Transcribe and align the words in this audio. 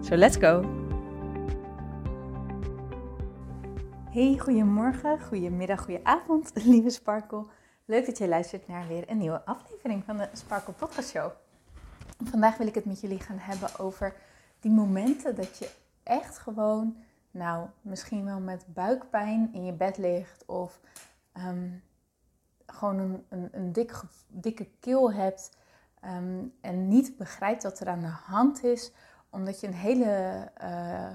So 0.00 0.16
let's 0.16 0.36
go! 0.36 0.62
Hey, 4.10 4.38
goedemorgen, 4.38 5.20
goedemiddag, 5.20 5.80
goedenavond, 5.80 6.50
lieve 6.64 6.90
Sparkle. 6.90 7.44
Leuk 7.84 8.06
dat 8.06 8.18
je 8.18 8.28
luistert 8.28 8.68
naar 8.68 8.88
weer 8.88 9.10
een 9.10 9.18
nieuwe 9.18 9.44
aflevering 9.44 10.04
van 10.04 10.16
de 10.16 10.28
Sparkle 10.32 10.72
Podcast 10.72 11.10
Show. 11.10 11.30
Vandaag 12.24 12.56
wil 12.56 12.66
ik 12.66 12.74
het 12.74 12.84
met 12.84 13.00
jullie 13.00 13.20
gaan 13.20 13.38
hebben 13.38 13.78
over 13.78 14.14
die 14.60 14.70
momenten 14.70 15.36
dat 15.36 15.58
je 15.58 15.70
echt 16.02 16.38
gewoon, 16.38 16.96
nou, 17.30 17.68
misschien 17.80 18.24
wel 18.24 18.40
met 18.40 18.64
buikpijn 18.66 19.50
in 19.52 19.64
je 19.64 19.72
bed 19.72 19.98
ligt 19.98 20.44
of 20.46 20.80
ehm, 21.32 21.68
gewoon 22.66 22.98
een, 22.98 23.24
een, 23.28 23.48
een 23.52 23.72
dik, 23.72 24.00
dikke 24.26 24.68
keel 24.80 25.12
hebt 25.12 25.56
ehm, 26.00 26.44
en 26.60 26.88
niet 26.88 27.16
begrijpt 27.16 27.62
wat 27.62 27.80
er 27.80 27.88
aan 27.88 28.00
de 28.00 28.06
hand 28.06 28.64
is, 28.64 28.92
omdat 29.30 29.60
je 29.60 29.66
een 29.66 29.74
hele 29.74 30.48
uh, 30.62 31.10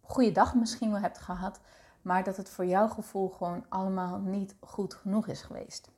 goede 0.00 0.32
dag 0.32 0.54
misschien 0.54 0.90
wel 0.90 1.00
hebt 1.00 1.18
gehad, 1.18 1.60
maar 2.02 2.24
dat 2.24 2.36
het 2.36 2.48
voor 2.48 2.66
jouw 2.66 2.88
gevoel 2.88 3.28
gewoon 3.28 3.64
allemaal 3.68 4.18
niet 4.18 4.54
goed 4.60 4.94
genoeg 4.94 5.26
is 5.26 5.42
geweest. 5.42 5.90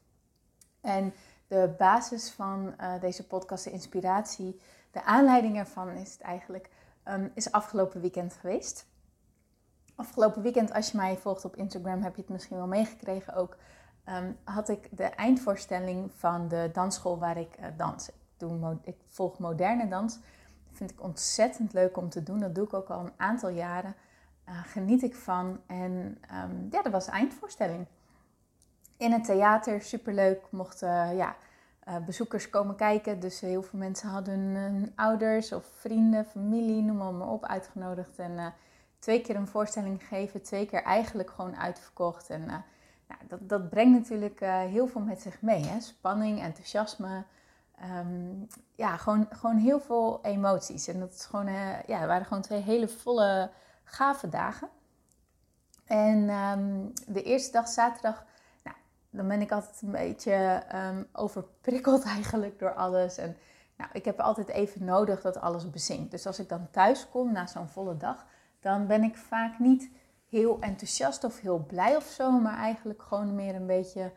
En 0.80 1.14
de 1.46 1.74
basis 1.78 2.30
van 2.30 2.74
uh, 2.80 3.00
deze 3.00 3.26
podcast, 3.26 3.64
de 3.64 3.70
inspiratie, 3.70 4.60
de 4.90 5.04
aanleiding 5.04 5.56
ervan 5.56 5.88
is 5.88 6.12
het 6.12 6.20
eigenlijk, 6.20 6.70
um, 7.04 7.30
is 7.34 7.52
afgelopen 7.52 8.00
weekend 8.00 8.32
geweest. 8.32 8.86
Afgelopen 9.94 10.42
weekend, 10.42 10.72
als 10.72 10.90
je 10.90 10.96
mij 10.96 11.16
volgt 11.16 11.44
op 11.44 11.56
Instagram, 11.56 12.02
heb 12.02 12.14
je 12.14 12.20
het 12.20 12.30
misschien 12.30 12.56
wel 12.56 12.66
meegekregen 12.66 13.34
ook. 13.34 13.56
Um, 14.08 14.36
had 14.44 14.68
ik 14.68 14.96
de 14.96 15.04
eindvoorstelling 15.04 16.12
van 16.14 16.48
de 16.48 16.70
dansschool 16.72 17.18
waar 17.18 17.36
ik 17.36 17.58
uh, 17.60 17.66
dans. 17.76 18.08
Ik, 18.08 18.14
doe, 18.36 18.78
ik 18.82 18.96
volg 19.06 19.38
moderne 19.38 19.88
dans. 19.88 20.18
Vind 20.72 20.90
ik 20.90 21.02
ontzettend 21.02 21.72
leuk 21.72 21.96
om 21.96 22.08
te 22.08 22.22
doen. 22.22 22.40
Dat 22.40 22.54
doe 22.54 22.64
ik 22.64 22.74
ook 22.74 22.88
al 22.88 23.00
een 23.00 23.12
aantal 23.16 23.48
jaren. 23.48 23.94
Uh, 24.48 24.60
geniet 24.64 25.02
ik 25.02 25.14
van. 25.14 25.60
En 25.66 26.18
um, 26.44 26.68
ja, 26.70 26.82
dat 26.82 26.92
was 26.92 27.04
de 27.04 27.10
eindvoorstelling. 27.10 27.86
In 28.96 29.12
het 29.12 29.24
theater, 29.24 29.82
superleuk. 29.82 30.46
Mochten 30.50 31.16
ja, 31.16 31.36
uh, 31.88 31.96
bezoekers 31.96 32.50
komen 32.50 32.76
kijken. 32.76 33.20
Dus 33.20 33.40
heel 33.40 33.62
veel 33.62 33.78
mensen 33.78 34.08
hadden 34.08 34.38
hun 34.38 34.92
ouders 34.96 35.52
of 35.52 35.64
vrienden, 35.74 36.24
familie, 36.24 36.82
noem 36.82 37.16
maar, 37.16 37.28
op, 37.28 37.44
uitgenodigd. 37.44 38.18
En 38.18 38.54
twee 38.98 39.20
keer 39.20 39.36
een 39.36 39.48
voorstelling 39.48 40.00
gegeven. 40.00 40.42
Twee 40.42 40.66
keer 40.66 40.82
eigenlijk 40.82 41.30
gewoon 41.30 41.56
uitverkocht. 41.56 42.30
En 42.30 42.44
nou, 42.46 42.60
dat, 43.28 43.48
dat 43.48 43.68
brengt 43.68 43.98
natuurlijk 43.98 44.40
heel 44.44 44.86
veel 44.86 45.00
met 45.00 45.20
zich 45.20 45.42
mee. 45.42 45.64
Hè? 45.64 45.80
Spanning, 45.80 46.42
enthousiasme. 46.42 47.24
Um, 47.82 48.46
ja, 48.74 48.96
gewoon, 48.96 49.28
gewoon 49.30 49.56
heel 49.56 49.80
veel 49.80 50.18
emoties. 50.22 50.86
En 50.86 51.00
dat 51.00 51.12
is 51.12 51.24
gewoon, 51.24 51.48
uh, 51.48 51.82
ja, 51.82 52.06
waren 52.06 52.26
gewoon 52.26 52.42
twee 52.42 52.60
hele 52.60 52.88
volle, 52.88 53.50
gave 53.84 54.28
dagen. 54.28 54.68
En 55.86 56.30
um, 56.30 56.92
de 57.06 57.22
eerste 57.22 57.52
dag, 57.52 57.68
zaterdag, 57.68 58.24
nou, 58.62 58.76
dan 59.10 59.28
ben 59.28 59.40
ik 59.40 59.52
altijd 59.52 59.82
een 59.82 59.90
beetje 59.90 60.62
um, 60.74 61.08
overprikkeld 61.12 62.04
eigenlijk 62.14 62.58
door 62.58 62.74
alles. 62.74 63.16
En 63.16 63.36
nou, 63.76 63.90
ik 63.92 64.04
heb 64.04 64.20
altijd 64.20 64.48
even 64.48 64.84
nodig 64.84 65.20
dat 65.20 65.40
alles 65.40 65.70
bezinkt. 65.70 66.10
Dus 66.10 66.26
als 66.26 66.38
ik 66.38 66.48
dan 66.48 66.68
thuis 66.70 67.08
kom 67.08 67.32
na 67.32 67.46
zo'n 67.46 67.68
volle 67.68 67.96
dag, 67.96 68.26
dan 68.60 68.86
ben 68.86 69.02
ik 69.02 69.16
vaak 69.16 69.58
niet 69.58 69.90
heel 70.28 70.60
enthousiast 70.60 71.24
of 71.24 71.40
heel 71.40 71.58
blij 71.58 71.96
of 71.96 72.04
zo, 72.04 72.30
maar 72.30 72.56
eigenlijk 72.56 73.02
gewoon 73.02 73.34
meer 73.34 73.54
een 73.54 73.66
beetje, 73.66 74.12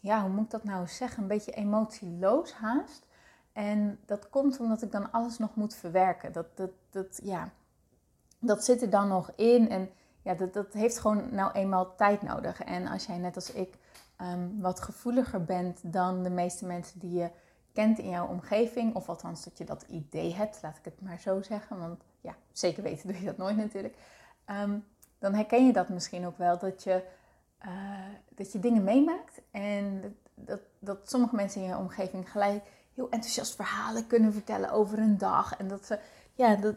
ja, 0.00 0.20
hoe 0.20 0.30
moet 0.30 0.44
ik 0.44 0.50
dat 0.50 0.64
nou 0.64 0.88
zeggen? 0.88 1.22
Een 1.22 1.28
beetje 1.28 1.52
emotieloos 1.52 2.52
haast. 2.52 3.06
En 3.52 3.98
dat 4.06 4.28
komt 4.28 4.60
omdat 4.60 4.82
ik 4.82 4.92
dan 4.92 5.12
alles 5.12 5.38
nog 5.38 5.54
moet 5.54 5.74
verwerken. 5.74 6.32
Dat, 6.32 6.56
dat, 6.56 6.70
dat, 6.90 7.20
ja, 7.22 7.50
dat 8.38 8.64
zit 8.64 8.82
er 8.82 8.90
dan 8.90 9.08
nog 9.08 9.32
in 9.36 9.68
en 9.68 9.90
ja, 10.22 10.34
dat, 10.34 10.54
dat 10.54 10.72
heeft 10.72 10.98
gewoon 10.98 11.34
nou 11.34 11.52
eenmaal 11.52 11.94
tijd 11.96 12.22
nodig. 12.22 12.62
En 12.62 12.86
als 12.86 13.06
jij 13.06 13.18
net 13.18 13.34
als 13.34 13.52
ik 13.52 13.78
um, 14.20 14.60
wat 14.60 14.80
gevoeliger 14.80 15.44
bent 15.44 15.78
dan 15.82 16.22
de 16.22 16.30
meeste 16.30 16.66
mensen 16.66 17.00
die 17.00 17.18
je 17.18 17.30
kent 17.72 17.98
in 17.98 18.08
jouw 18.08 18.26
omgeving, 18.26 18.94
of 18.94 19.08
althans 19.08 19.44
dat 19.44 19.58
je 19.58 19.64
dat 19.64 19.84
idee 19.88 20.34
hebt, 20.34 20.58
laat 20.62 20.76
ik 20.76 20.84
het 20.84 21.00
maar 21.00 21.20
zo 21.20 21.42
zeggen, 21.42 21.78
want 21.78 22.02
ja, 22.20 22.34
zeker 22.52 22.82
weten 22.82 23.08
doe 23.08 23.18
je 23.18 23.24
dat 23.24 23.36
nooit 23.36 23.56
natuurlijk. 23.56 23.94
Um, 24.46 24.84
dan 25.18 25.34
herken 25.34 25.66
je 25.66 25.72
dat 25.72 25.88
misschien 25.88 26.26
ook 26.26 26.38
wel. 26.38 26.58
Dat 26.58 26.82
je, 26.82 27.04
uh, 27.66 27.70
dat 28.28 28.52
je 28.52 28.58
dingen 28.58 28.84
meemaakt 28.84 29.40
en 29.50 30.00
dat, 30.00 30.12
dat, 30.34 30.60
dat, 30.78 31.10
sommige 31.10 31.34
mensen 31.34 31.60
in 31.60 31.68
je 31.68 31.76
omgeving 31.76 32.30
gelijk 32.30 32.62
heel 32.94 33.10
enthousiast 33.10 33.54
verhalen 33.54 34.06
kunnen 34.06 34.32
vertellen 34.32 34.70
over 34.70 34.98
een 34.98 35.18
dag. 35.18 35.56
En 35.56 35.68
dat 35.68 35.86
ze, 35.86 35.98
ja, 36.34 36.56
dat, 36.56 36.74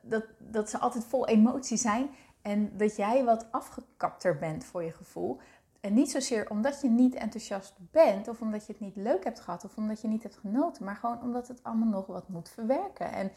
dat, 0.00 0.24
dat 0.38 0.70
ze 0.70 0.78
altijd 0.78 1.04
vol 1.04 1.26
emotie 1.26 1.76
zijn. 1.76 2.08
En 2.42 2.76
dat 2.76 2.96
jij 2.96 3.24
wat 3.24 3.46
afgekapter 3.50 4.38
bent 4.38 4.64
voor 4.64 4.82
je 4.82 4.92
gevoel. 4.92 5.40
En 5.80 5.94
niet 5.94 6.10
zozeer 6.10 6.50
omdat 6.50 6.80
je 6.80 6.88
niet 6.88 7.14
enthousiast 7.14 7.74
bent, 7.90 8.28
of 8.28 8.40
omdat 8.40 8.66
je 8.66 8.72
het 8.72 8.80
niet 8.80 8.96
leuk 8.96 9.24
hebt 9.24 9.40
gehad, 9.40 9.64
of 9.64 9.76
omdat 9.76 10.00
je 10.00 10.08
niet 10.08 10.22
hebt 10.22 10.36
genoten, 10.36 10.84
maar 10.84 10.96
gewoon 10.96 11.22
omdat 11.22 11.48
het 11.48 11.62
allemaal 11.62 11.88
nog 11.88 12.06
wat 12.06 12.28
moet 12.28 12.48
verwerken. 12.48 13.12
En 13.12 13.32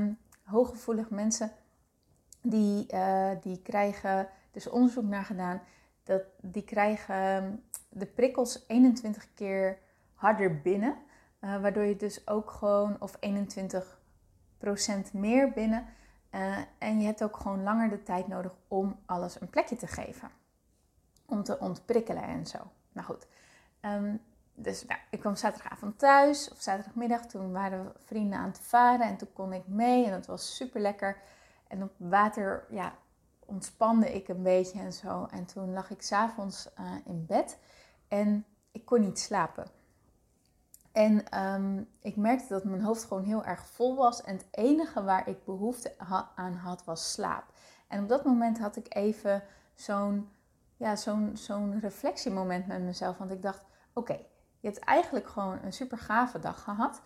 um, 0.00 0.18
hooggevoelig 0.44 1.10
mensen 1.10 1.50
die, 2.42 2.92
uh, 2.94 3.30
die 3.40 3.62
krijgen, 3.62 4.28
dus 4.50 4.68
onderzoek 4.68 5.04
naar 5.04 5.24
gedaan, 5.24 5.60
dat 6.02 6.22
die 6.40 6.64
krijgen 6.64 7.14
ehm, 7.14 7.52
de 7.88 8.06
prikkels 8.06 8.64
21 8.66 9.34
keer 9.34 9.78
harder 10.14 10.60
binnen. 10.60 10.96
Uh, 11.40 11.60
waardoor 11.60 11.82
je 11.82 11.96
dus 11.96 12.26
ook 12.28 12.50
gewoon, 12.50 12.96
of 13.00 13.16
21% 13.16 15.12
meer 15.12 15.50
binnen. 15.50 15.86
Uh, 16.30 16.58
en 16.78 17.00
je 17.00 17.06
hebt 17.06 17.22
ook 17.22 17.36
gewoon 17.36 17.62
langer 17.62 17.88
de 17.88 18.02
tijd 18.02 18.28
nodig 18.28 18.52
om 18.68 18.98
alles 19.06 19.40
een 19.40 19.50
plekje 19.50 19.76
te 19.76 19.86
geven. 19.86 20.30
Om 21.26 21.42
te 21.42 21.58
ontprikkelen 21.58 22.22
en 22.22 22.46
zo. 22.46 22.58
Nou 22.92 23.06
goed. 23.06 23.26
Um, 23.80 24.20
dus 24.54 24.86
nou, 24.86 25.00
ik 25.10 25.20
kwam 25.20 25.36
zaterdagavond 25.36 25.98
thuis, 25.98 26.50
of 26.50 26.60
zaterdagmiddag. 26.60 27.26
Toen 27.26 27.52
waren 27.52 27.92
vrienden 28.04 28.38
aan 28.38 28.48
het 28.48 28.60
varen 28.60 29.06
en 29.06 29.16
toen 29.16 29.32
kon 29.32 29.52
ik 29.52 29.66
mee. 29.66 30.04
En 30.04 30.10
dat 30.10 30.26
was 30.26 30.56
super 30.56 30.80
lekker. 30.80 31.16
En 31.68 31.82
op 31.82 31.92
water 31.96 32.64
ja, 32.70 32.94
ontspande 33.46 34.14
ik 34.14 34.28
een 34.28 34.42
beetje 34.42 34.78
en 34.78 34.92
zo. 34.92 35.26
En 35.30 35.44
toen 35.44 35.72
lag 35.72 35.90
ik 35.90 36.02
s'avonds 36.02 36.68
uh, 36.80 36.92
in 37.04 37.26
bed 37.26 37.58
en 38.08 38.44
ik 38.72 38.84
kon 38.84 39.00
niet 39.00 39.18
slapen. 39.18 39.66
En 40.92 41.42
um, 41.42 41.88
ik 42.00 42.16
merkte 42.16 42.48
dat 42.48 42.64
mijn 42.64 42.82
hoofd 42.82 43.04
gewoon 43.04 43.24
heel 43.24 43.44
erg 43.44 43.66
vol 43.66 43.96
was. 43.96 44.22
En 44.22 44.36
het 44.36 44.46
enige 44.50 45.02
waar 45.02 45.28
ik 45.28 45.44
behoefte 45.44 45.94
aan 46.34 46.54
had 46.54 46.84
was 46.84 47.12
slaap. 47.12 47.44
En 47.88 48.02
op 48.02 48.08
dat 48.08 48.24
moment 48.24 48.58
had 48.58 48.76
ik 48.76 48.94
even 48.94 49.42
zo'n 49.74 50.30
ja, 50.76 50.96
zo'n 50.96 51.30
zo'n 51.36 51.80
reflectiemoment 51.80 52.66
met 52.66 52.82
mezelf. 52.82 53.18
Want 53.18 53.30
ik 53.30 53.42
dacht, 53.42 53.64
oké, 53.92 54.12
je 54.60 54.68
hebt 54.68 54.78
eigenlijk 54.78 55.28
gewoon 55.28 55.58
een 55.62 55.72
super 55.72 55.98
gave 55.98 56.38
dag 56.38 56.62
gehad. 56.62 57.00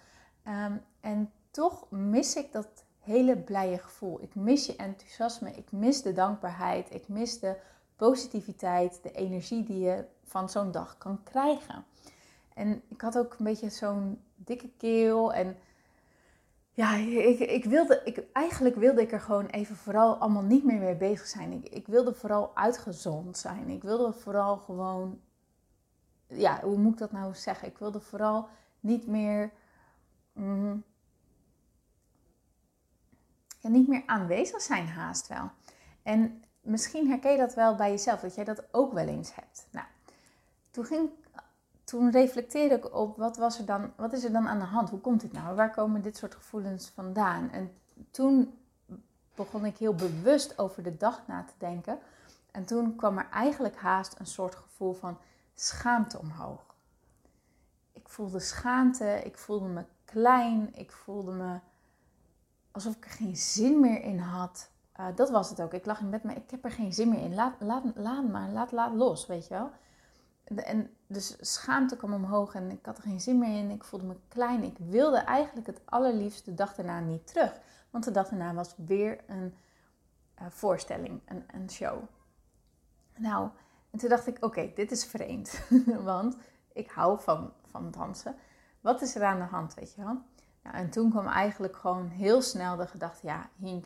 Um, 0.44 0.82
en 1.00 1.32
toch 1.50 1.90
mis 1.90 2.36
ik 2.36 2.52
dat 2.52 2.84
hele 3.06 3.36
blije 3.36 3.78
gevoel. 3.78 4.22
Ik 4.22 4.34
mis 4.34 4.66
je 4.66 4.76
enthousiasme, 4.76 5.50
ik 5.50 5.72
mis 5.72 6.02
de 6.02 6.12
dankbaarheid, 6.12 6.94
ik 6.94 7.08
mis 7.08 7.40
de 7.40 7.56
positiviteit, 7.96 9.02
de 9.02 9.12
energie 9.12 9.64
die 9.64 9.78
je 9.78 10.04
van 10.24 10.48
zo'n 10.50 10.70
dag 10.70 10.98
kan 10.98 11.22
krijgen. 11.22 11.84
En 12.54 12.82
ik 12.88 13.00
had 13.00 13.18
ook 13.18 13.34
een 13.38 13.44
beetje 13.44 13.70
zo'n 13.70 14.20
dikke 14.34 14.70
keel 14.76 15.32
en 15.32 15.56
ja, 16.70 16.94
ik, 16.94 17.38
ik 17.38 17.64
wilde, 17.64 18.00
ik, 18.04 18.22
eigenlijk 18.32 18.76
wilde 18.76 19.00
ik 19.02 19.12
er 19.12 19.20
gewoon 19.20 19.46
even 19.46 19.76
vooral 19.76 20.16
allemaal 20.16 20.42
niet 20.42 20.64
meer 20.64 20.78
mee 20.78 20.96
bezig 20.96 21.26
zijn. 21.26 21.52
Ik, 21.52 21.68
ik 21.68 21.86
wilde 21.86 22.14
vooral 22.14 22.50
uitgezond 22.54 23.38
zijn. 23.38 23.68
Ik 23.68 23.82
wilde 23.82 24.12
vooral 24.12 24.56
gewoon, 24.56 25.20
ja, 26.26 26.60
hoe 26.60 26.76
moet 26.76 26.92
ik 26.92 26.98
dat 26.98 27.12
nou 27.12 27.34
zeggen? 27.34 27.68
Ik 27.68 27.78
wilde 27.78 28.00
vooral 28.00 28.48
niet 28.80 29.06
meer 29.06 29.52
mm, 30.32 30.84
niet 33.70 33.88
meer 33.88 34.02
aanwezig 34.06 34.60
zijn 34.60 34.88
haast 34.88 35.28
wel. 35.28 35.50
En 36.02 36.44
misschien 36.60 37.08
herken 37.08 37.32
je 37.32 37.38
dat 37.38 37.54
wel 37.54 37.74
bij 37.74 37.90
jezelf, 37.90 38.20
dat 38.20 38.34
jij 38.34 38.44
dat 38.44 38.62
ook 38.70 38.92
wel 38.92 39.06
eens 39.06 39.34
hebt. 39.34 39.66
Nou, 39.70 39.86
toen, 40.70 40.84
ging, 40.84 41.10
toen 41.84 42.10
reflecteerde 42.10 42.74
ik 42.74 42.94
op 42.94 43.16
wat, 43.16 43.36
was 43.36 43.58
er 43.58 43.64
dan, 43.64 43.92
wat 43.96 44.12
is 44.12 44.24
er 44.24 44.32
dan 44.32 44.48
aan 44.48 44.58
de 44.58 44.64
hand? 44.64 44.90
Hoe 44.90 45.00
komt 45.00 45.20
dit 45.20 45.32
nou? 45.32 45.54
Waar 45.54 45.70
komen 45.70 46.02
dit 46.02 46.16
soort 46.16 46.34
gevoelens 46.34 46.88
vandaan? 46.88 47.50
En 47.50 47.72
toen 48.10 48.58
begon 49.34 49.64
ik 49.64 49.76
heel 49.76 49.94
bewust 49.94 50.58
over 50.58 50.82
de 50.82 50.96
dag 50.96 51.26
na 51.26 51.44
te 51.44 51.54
denken. 51.58 51.98
En 52.50 52.64
toen 52.64 52.96
kwam 52.96 53.18
er 53.18 53.28
eigenlijk 53.30 53.76
haast 53.76 54.18
een 54.18 54.26
soort 54.26 54.54
gevoel 54.54 54.92
van 54.92 55.18
schaamte 55.54 56.18
omhoog. 56.18 56.74
Ik 57.92 58.08
voelde 58.08 58.40
schaamte, 58.40 59.20
ik 59.24 59.38
voelde 59.38 59.68
me 59.68 59.84
klein, 60.04 60.74
ik 60.74 60.92
voelde 60.92 61.32
me 61.32 61.58
alsof 62.76 62.96
ik 62.96 63.04
er 63.04 63.10
geen 63.10 63.36
zin 63.36 63.80
meer 63.80 64.02
in 64.02 64.18
had. 64.18 64.70
Uh, 65.00 65.06
dat 65.14 65.30
was 65.30 65.50
het 65.50 65.60
ook. 65.60 65.72
Ik 65.72 65.86
lag 65.86 66.00
in 66.00 66.10
bed, 66.10 66.22
maar 66.22 66.36
ik 66.36 66.50
heb 66.50 66.64
er 66.64 66.70
geen 66.70 66.92
zin 66.92 67.08
meer 67.08 67.20
in. 67.20 67.34
Laat, 67.34 67.54
laat, 67.58 67.82
laat 67.94 68.28
maar, 68.28 68.50
laat, 68.50 68.72
laat 68.72 68.94
los, 68.94 69.26
weet 69.26 69.46
je 69.46 69.54
wel. 69.54 69.70
En 70.44 70.90
dus 71.06 71.36
schaamte 71.40 71.96
kwam 71.96 72.14
omhoog 72.14 72.54
en 72.54 72.70
ik 72.70 72.86
had 72.86 72.96
er 72.96 73.02
geen 73.02 73.20
zin 73.20 73.38
meer 73.38 73.58
in. 73.58 73.70
Ik 73.70 73.84
voelde 73.84 74.06
me 74.06 74.16
klein. 74.28 74.62
Ik 74.62 74.76
wilde 74.78 75.18
eigenlijk 75.18 75.66
het 75.66 75.80
allerliefst 75.84 76.44
de 76.44 76.54
dag 76.54 76.74
daarna 76.74 77.00
niet 77.00 77.26
terug. 77.26 77.60
Want 77.90 78.04
de 78.04 78.10
dag 78.10 78.28
daarna 78.28 78.54
was 78.54 78.74
weer 78.76 79.20
een 79.26 79.54
uh, 80.40 80.46
voorstelling, 80.48 81.20
een, 81.24 81.44
een 81.46 81.70
show. 81.70 82.02
Nou, 83.16 83.48
en 83.90 83.98
toen 83.98 84.08
dacht 84.08 84.26
ik, 84.26 84.44
oké, 84.44 84.72
dit 84.74 84.90
is 84.90 85.04
vreemd. 85.04 85.60
Want 86.02 86.36
ik 86.72 86.90
hou 86.90 87.20
van, 87.20 87.52
van 87.70 87.90
dansen. 87.90 88.34
Wat 88.80 89.02
is 89.02 89.14
er 89.14 89.24
aan 89.24 89.38
de 89.38 89.44
hand, 89.44 89.74
weet 89.74 89.94
je 89.94 90.04
wel? 90.04 90.22
En 90.72 90.90
toen 90.90 91.10
kwam 91.10 91.26
eigenlijk 91.26 91.76
gewoon 91.76 92.08
heel 92.08 92.42
snel 92.42 92.76
de 92.76 92.86
gedachte, 92.86 93.26
ja, 93.26 93.48
Hink, 93.56 93.84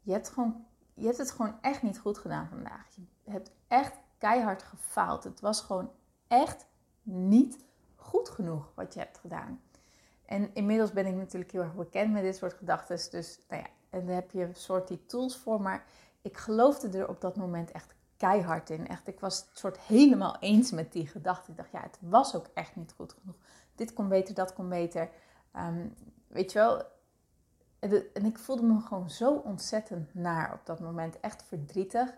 je 0.00 0.12
hebt, 0.12 0.28
gewoon, 0.28 0.64
je 0.94 1.06
hebt 1.06 1.18
het 1.18 1.30
gewoon 1.30 1.54
echt 1.60 1.82
niet 1.82 1.98
goed 1.98 2.18
gedaan 2.18 2.48
vandaag. 2.48 2.86
Je 3.24 3.30
hebt 3.30 3.50
echt 3.68 3.92
keihard 4.18 4.62
gefaald. 4.62 5.24
Het 5.24 5.40
was 5.40 5.60
gewoon 5.60 5.90
echt 6.28 6.66
niet 7.02 7.64
goed 7.96 8.28
genoeg 8.28 8.72
wat 8.74 8.94
je 8.94 9.00
hebt 9.00 9.18
gedaan. 9.18 9.60
En 10.26 10.50
inmiddels 10.54 10.92
ben 10.92 11.06
ik 11.06 11.14
natuurlijk 11.14 11.52
heel 11.52 11.62
erg 11.62 11.74
bekend 11.74 12.12
met 12.12 12.22
dit 12.22 12.36
soort 12.36 12.54
gedachten. 12.54 13.10
Dus 13.10 13.40
nou 13.48 13.62
ja, 13.62 13.68
en 13.90 14.06
daar 14.06 14.14
heb 14.14 14.30
je 14.30 14.44
een 14.44 14.54
soort 14.54 14.88
die 14.88 15.06
tools 15.06 15.36
voor. 15.36 15.60
Maar 15.60 15.84
ik 16.22 16.36
geloofde 16.36 16.98
er 16.98 17.08
op 17.08 17.20
dat 17.20 17.36
moment 17.36 17.70
echt 17.70 17.94
keihard 18.16 18.70
in. 18.70 18.88
Echt, 18.88 19.08
ik 19.08 19.20
was 19.20 19.38
het 19.38 19.58
soort 19.58 19.78
helemaal 19.78 20.36
eens 20.40 20.70
met 20.70 20.92
die 20.92 21.06
gedachte. 21.06 21.50
Ik 21.50 21.56
dacht, 21.56 21.70
ja, 21.70 21.80
het 21.80 21.98
was 22.00 22.34
ook 22.34 22.46
echt 22.54 22.76
niet 22.76 22.92
goed 22.96 23.14
genoeg. 23.20 23.36
Dit 23.74 23.92
kon 23.92 24.08
beter, 24.08 24.34
dat 24.34 24.52
kon 24.52 24.68
beter. 24.68 25.10
Ehm, 25.52 25.86
weet 26.26 26.52
je 26.52 26.58
wel. 26.58 26.82
En 28.12 28.24
ik 28.24 28.38
voelde 28.38 28.62
me 28.62 28.80
gewoon 28.80 29.10
zo 29.10 29.34
ontzettend 29.34 30.14
naar 30.14 30.52
op 30.52 30.66
dat 30.66 30.80
moment. 30.80 31.20
Echt 31.20 31.42
verdrietig. 31.42 32.14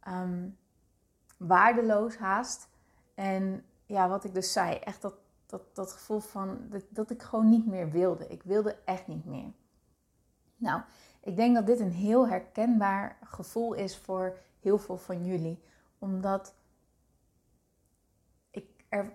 Ehm, 0.00 0.48
waardeloos 1.36 2.16
haast. 2.16 2.68
En 3.14 3.64
ja, 3.86 4.08
wat 4.08 4.24
ik 4.24 4.34
dus 4.34 4.52
zei, 4.52 4.76
echt 4.76 5.02
dat, 5.02 5.14
dat, 5.46 5.62
dat 5.74 5.92
gevoel 5.92 6.20
van 6.20 6.66
dat, 6.68 6.82
dat 6.88 7.10
ik 7.10 7.22
gewoon 7.22 7.48
niet 7.48 7.66
meer 7.66 7.90
wilde. 7.90 8.26
Ik 8.26 8.42
wilde 8.42 8.76
echt 8.84 9.06
niet 9.06 9.24
meer. 9.24 9.52
Nou, 10.56 10.82
ik 11.20 11.36
denk 11.36 11.54
dat 11.54 11.66
dit 11.66 11.80
een 11.80 11.92
heel 11.92 12.28
herkenbaar 12.28 13.18
gevoel 13.24 13.72
is 13.72 13.96
voor 13.98 14.38
heel 14.60 14.78
veel 14.78 14.96
van 14.96 15.24
jullie. 15.24 15.62
Omdat 15.98 16.54
ik, 18.50 18.66
er, 18.88 19.12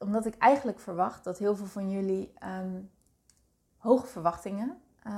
omdat 0.00 0.26
ik 0.26 0.36
eigenlijk 0.36 0.80
verwacht 0.80 1.24
dat 1.24 1.38
heel 1.38 1.56
veel 1.56 1.66
van 1.66 1.90
jullie 1.90 2.32
um, 2.44 2.90
hoge 3.76 4.06
verwachtingen 4.06 4.80
uh, 5.06 5.12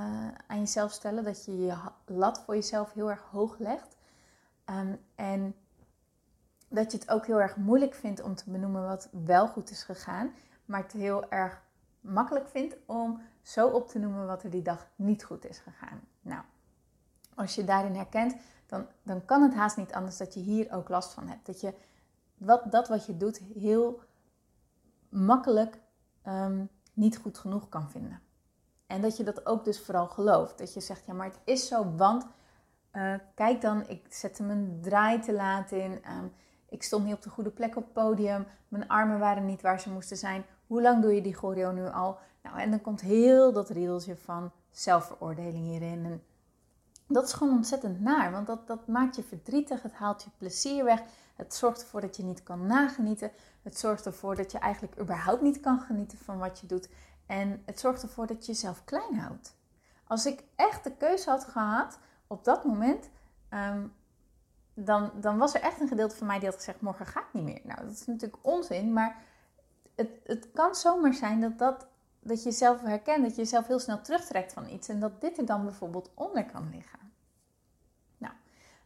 aan 0.47 0.59
jezelf 0.59 0.91
stellen. 0.91 1.23
Dat 1.23 1.45
je 1.45 1.65
je 1.65 1.75
lat 2.05 2.39
voor 2.39 2.55
jezelf 2.55 2.93
heel 2.93 3.09
erg 3.09 3.21
hoog 3.21 3.57
legt. 3.57 3.95
Um, 4.65 4.99
en 5.15 5.55
dat 6.67 6.91
je 6.91 6.97
het 6.97 7.09
ook 7.09 7.25
heel 7.25 7.41
erg 7.41 7.55
moeilijk 7.55 7.93
vindt 7.93 8.21
om 8.21 8.35
te 8.35 8.49
benoemen 8.49 8.87
wat 8.87 9.09
wel 9.25 9.47
goed 9.47 9.69
is 9.69 9.83
gegaan. 9.83 10.31
Maar 10.65 10.81
het 10.81 10.91
heel 10.91 11.29
erg 11.29 11.61
makkelijk 11.99 12.47
vindt 12.47 12.75
om 12.85 13.21
zo 13.41 13.67
op 13.67 13.87
te 13.87 13.99
noemen 13.99 14.27
wat 14.27 14.43
er 14.43 14.49
die 14.49 14.61
dag 14.61 14.87
niet 14.95 15.23
goed 15.23 15.45
is 15.45 15.57
gegaan. 15.57 16.01
Nou, 16.21 16.41
als 17.35 17.55
je 17.55 17.63
daarin 17.63 17.95
herkent, 17.95 18.35
dan, 18.65 18.87
dan 19.03 19.25
kan 19.25 19.41
het 19.41 19.53
haast 19.53 19.77
niet 19.77 19.93
anders 19.93 20.17
dat 20.17 20.33
je 20.33 20.39
hier 20.39 20.71
ook 20.71 20.89
last 20.89 21.13
van 21.13 21.27
hebt. 21.27 21.45
Dat 21.45 21.61
je 21.61 21.73
wat, 22.37 22.71
dat 22.71 22.87
wat 22.87 23.05
je 23.05 23.17
doet 23.17 23.41
heel 23.53 24.01
makkelijk 25.13 25.79
um, 26.27 26.69
niet 26.93 27.17
goed 27.17 27.37
genoeg 27.37 27.69
kan 27.69 27.89
vinden. 27.89 28.21
En 28.87 29.01
dat 29.01 29.17
je 29.17 29.23
dat 29.23 29.45
ook 29.45 29.65
dus 29.65 29.79
vooral 29.79 30.07
gelooft. 30.07 30.57
Dat 30.57 30.73
je 30.73 30.79
zegt, 30.79 31.05
ja, 31.05 31.13
maar 31.13 31.27
het 31.27 31.39
is 31.43 31.67
zo, 31.67 31.95
want 31.95 32.25
uh, 32.93 33.13
kijk 33.35 33.61
dan, 33.61 33.87
ik 33.87 34.05
zette 34.09 34.43
mijn 34.43 34.79
draai 34.81 35.19
te 35.19 35.33
laat 35.33 35.71
in. 35.71 35.91
Um, 35.91 36.31
ik 36.69 36.83
stond 36.83 37.05
niet 37.05 37.13
op 37.13 37.21
de 37.21 37.29
goede 37.29 37.49
plek 37.49 37.75
op 37.75 37.83
het 37.83 37.93
podium. 37.93 38.45
Mijn 38.67 38.87
armen 38.87 39.19
waren 39.19 39.45
niet 39.45 39.61
waar 39.61 39.79
ze 39.79 39.89
moesten 39.89 40.17
zijn. 40.17 40.45
Hoe 40.67 40.81
lang 40.81 41.01
doe 41.01 41.15
je 41.15 41.21
die 41.21 41.33
choreo 41.33 41.71
nu 41.71 41.87
al? 41.87 42.17
Nou, 42.41 42.59
en 42.59 42.69
dan 42.69 42.81
komt 42.81 43.01
heel 43.01 43.53
dat 43.53 43.69
riedeltje 43.69 44.15
van 44.15 44.51
zelfveroordeling 44.71 45.65
hierin. 45.65 46.05
En 46.05 46.23
dat 47.07 47.25
is 47.25 47.33
gewoon 47.33 47.55
ontzettend 47.55 48.01
naar, 48.01 48.31
want 48.31 48.47
dat, 48.47 48.67
dat 48.67 48.87
maakt 48.87 49.15
je 49.15 49.23
verdrietig. 49.23 49.81
Het 49.81 49.93
haalt 49.93 50.23
je 50.23 50.29
plezier 50.37 50.83
weg. 50.83 51.01
Het 51.35 51.53
zorgt 51.53 51.81
ervoor 51.81 52.01
dat 52.01 52.15
je 52.15 52.23
niet 52.23 52.43
kan 52.43 52.65
nagenieten. 52.65 53.31
Het 53.61 53.79
zorgt 53.79 54.05
ervoor 54.05 54.35
dat 54.35 54.51
je 54.51 54.57
eigenlijk 54.57 54.99
überhaupt 54.99 55.41
niet 55.41 55.59
kan 55.59 55.79
genieten 55.79 56.17
van 56.17 56.37
wat 56.37 56.59
je 56.59 56.67
doet. 56.67 56.89
En 57.25 57.61
het 57.65 57.79
zorgt 57.79 58.01
ervoor 58.01 58.27
dat 58.27 58.45
je 58.45 58.51
jezelf 58.51 58.83
klein 58.85 59.19
houdt. 59.19 59.55
Als 60.07 60.25
ik 60.25 60.43
echt 60.55 60.83
de 60.83 60.91
keuze 60.91 61.29
had 61.29 61.45
gehad 61.45 61.99
op 62.27 62.43
dat 62.43 62.63
moment, 62.63 63.09
um, 63.49 63.93
dan, 64.73 65.11
dan 65.15 65.37
was 65.37 65.53
er 65.53 65.61
echt 65.61 65.81
een 65.81 65.87
gedeelte 65.87 66.15
van 66.15 66.27
mij 66.27 66.39
die 66.39 66.47
had 66.47 66.57
gezegd: 66.57 66.81
morgen 66.81 67.05
ga 67.05 67.19
ik 67.19 67.33
niet 67.33 67.43
meer. 67.43 67.61
Nou, 67.63 67.81
dat 67.81 67.91
is 67.91 68.05
natuurlijk 68.05 68.45
onzin, 68.45 68.93
maar 68.93 69.21
het, 69.95 70.09
het 70.23 70.51
kan 70.53 70.75
zomaar 70.75 71.13
zijn 71.13 71.41
dat, 71.41 71.57
dat, 71.57 71.87
dat 72.19 72.43
je 72.43 72.49
jezelf 72.49 72.81
herkent, 72.81 73.23
dat 73.23 73.35
je 73.35 73.41
jezelf 73.41 73.67
heel 73.67 73.79
snel 73.79 74.01
terugtrekt 74.01 74.53
van 74.53 74.69
iets 74.69 74.87
en 74.87 74.99
dat 74.99 75.21
dit 75.21 75.37
er 75.37 75.45
dan 75.45 75.63
bijvoorbeeld 75.63 76.11
onder 76.13 76.45
kan 76.45 76.69
liggen. 76.69 76.99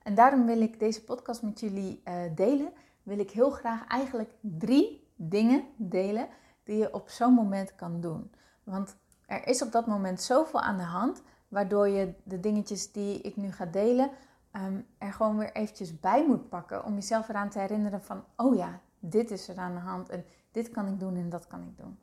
En 0.08 0.16
daarom 0.16 0.46
wil 0.46 0.62
ik 0.62 0.80
deze 0.80 1.04
podcast 1.04 1.42
met 1.42 1.60
jullie 1.60 2.02
uh, 2.06 2.14
delen. 2.36 2.72
Wil 3.04 3.20
ik 3.20 3.32
heel 3.32 3.50
graag 3.50 3.88
eigenlijk 3.88 4.32
drie 4.40 5.08
dingen 5.16 5.64
delen 5.76 6.28
die 6.64 6.78
je 6.78 6.94
op 6.94 7.10
zo'n 7.10 7.34
moment 7.34 7.76
kan 7.76 8.02
doen. 8.02 8.32
Want 8.64 8.96
er 9.26 9.48
is 9.48 9.62
op 9.62 9.72
dat 9.72 9.88
moment 9.88 10.22
zoveel 10.22 10.62
aan 10.62 10.78
de 10.78 10.84
hand, 10.84 11.22
waardoor 11.48 11.88
je 11.88 12.14
de 12.24 12.40
dingetjes 12.40 12.92
die 12.92 13.22
ik 13.22 13.36
nu 13.36 13.52
ga 13.52 13.66
delen 13.66 14.10
um, 14.52 14.86
er 14.98 15.14
gewoon 15.14 15.38
weer 15.38 15.52
eventjes 15.52 16.00
bij 16.00 16.28
moet 16.28 16.50
pakken 16.50 16.86
om 16.86 16.94
jezelf 16.94 17.30
eraan 17.30 17.50
te 17.50 17.60
herinneren 17.60 18.02
van, 18.02 18.24
oh 18.36 18.56
ja, 18.56 18.82
dit 19.00 19.32
is 19.32 19.48
er 19.48 19.58
aan 19.58 19.74
de 19.74 19.80
hand 19.80 20.10
en 20.10 20.26
dit 20.52 20.72
kan 20.72 20.88
ik 20.88 21.00
doen 21.00 21.16
en 21.16 21.30
dat 21.30 21.48
kan 21.48 21.62
ik 21.62 21.78
doen. 21.78 22.00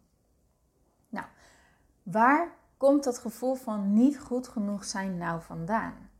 Nou, 1.09 1.27
waar 2.03 2.49
komt 2.77 3.05
dat 3.05 3.19
gevoel 3.19 3.55
van 3.55 3.93
niet 3.93 4.21
goed 4.21 4.49
genoeg 4.49 4.85
zijn 4.85 5.17
nou 5.19 5.43
vandaan? 5.43 6.12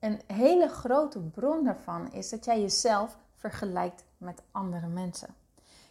Een 0.00 0.20
hele 0.26 0.68
grote 0.68 1.18
bron 1.18 1.64
daarvan 1.64 2.12
is 2.12 2.28
dat 2.28 2.44
jij 2.44 2.60
jezelf 2.60 3.16
vergelijkt 3.34 4.04
met 4.18 4.42
andere 4.50 4.86
mensen. 4.86 5.34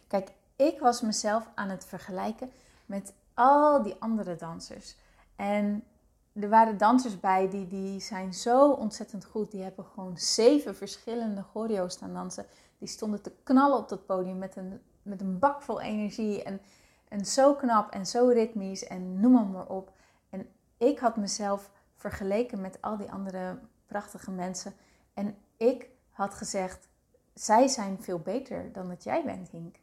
Kijk, 0.06 0.32
ik 0.56 0.80
was 0.80 1.00
mezelf 1.00 1.48
aan 1.54 1.68
het 1.68 1.84
vergelijken 1.84 2.50
met 2.86 3.12
al 3.34 3.82
die 3.82 3.96
andere 3.98 4.36
dansers. 4.36 4.96
En 5.36 5.84
er 6.32 6.48
waren 6.48 6.78
dansers 6.78 7.20
bij 7.20 7.48
die, 7.48 7.66
die 7.66 8.00
zijn 8.00 8.34
zo 8.34 8.70
ontzettend 8.70 9.24
goed. 9.24 9.50
Die 9.50 9.62
hebben 9.62 9.84
gewoon 9.84 10.18
zeven 10.18 10.76
verschillende 10.76 11.42
choreo's 11.42 11.92
staan 11.92 12.12
dansen. 12.12 12.46
Die 12.78 12.88
stonden 12.88 13.22
te 13.22 13.32
knallen 13.42 13.78
op 13.78 13.88
dat 13.88 14.06
podium 14.06 14.38
met 14.38 14.56
een, 14.56 14.80
met 15.02 15.20
een 15.20 15.38
bak 15.38 15.62
vol 15.62 15.80
energie. 15.80 16.42
En, 16.42 16.60
en 17.08 17.24
zo 17.24 17.54
knap 17.54 17.90
en 17.90 18.06
zo 18.06 18.28
ritmisch 18.28 18.84
en 18.84 19.20
noem 19.20 19.50
maar, 19.50 19.66
op. 19.66 19.92
En 20.30 20.48
ik 20.76 20.98
had 20.98 21.16
mezelf 21.16 21.70
vergeleken 21.96 22.60
met 22.60 22.78
al 22.80 22.96
die 22.96 23.12
andere 23.12 23.58
prachtige 23.90 24.30
mensen. 24.30 24.72
En 25.14 25.36
ik 25.56 25.88
had 26.10 26.34
gezegd, 26.34 26.88
zij 27.34 27.68
zijn 27.68 28.02
veel 28.02 28.18
beter 28.18 28.72
dan 28.72 28.88
dat 28.88 29.04
jij 29.04 29.24
bent, 29.24 29.48
Hink. 29.50 29.76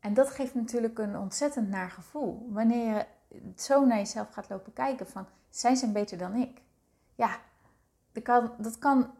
En 0.00 0.14
dat 0.14 0.30
geeft 0.30 0.54
natuurlijk 0.54 0.98
een 0.98 1.18
ontzettend 1.18 1.68
naar 1.68 1.90
gevoel. 1.90 2.48
Wanneer 2.52 2.94
je 3.28 3.52
zo 3.56 3.84
naar 3.86 3.96
jezelf 3.96 4.30
gaat 4.30 4.48
lopen 4.48 4.72
kijken 4.72 5.06
van, 5.06 5.26
zij 5.50 5.74
zijn 5.74 5.92
beter 5.92 6.18
dan 6.18 6.34
ik. 6.34 6.62
Ja, 7.14 7.38
dat 8.12 8.22
kan, 8.22 8.50
dat 8.58 8.78
kan 8.78 9.10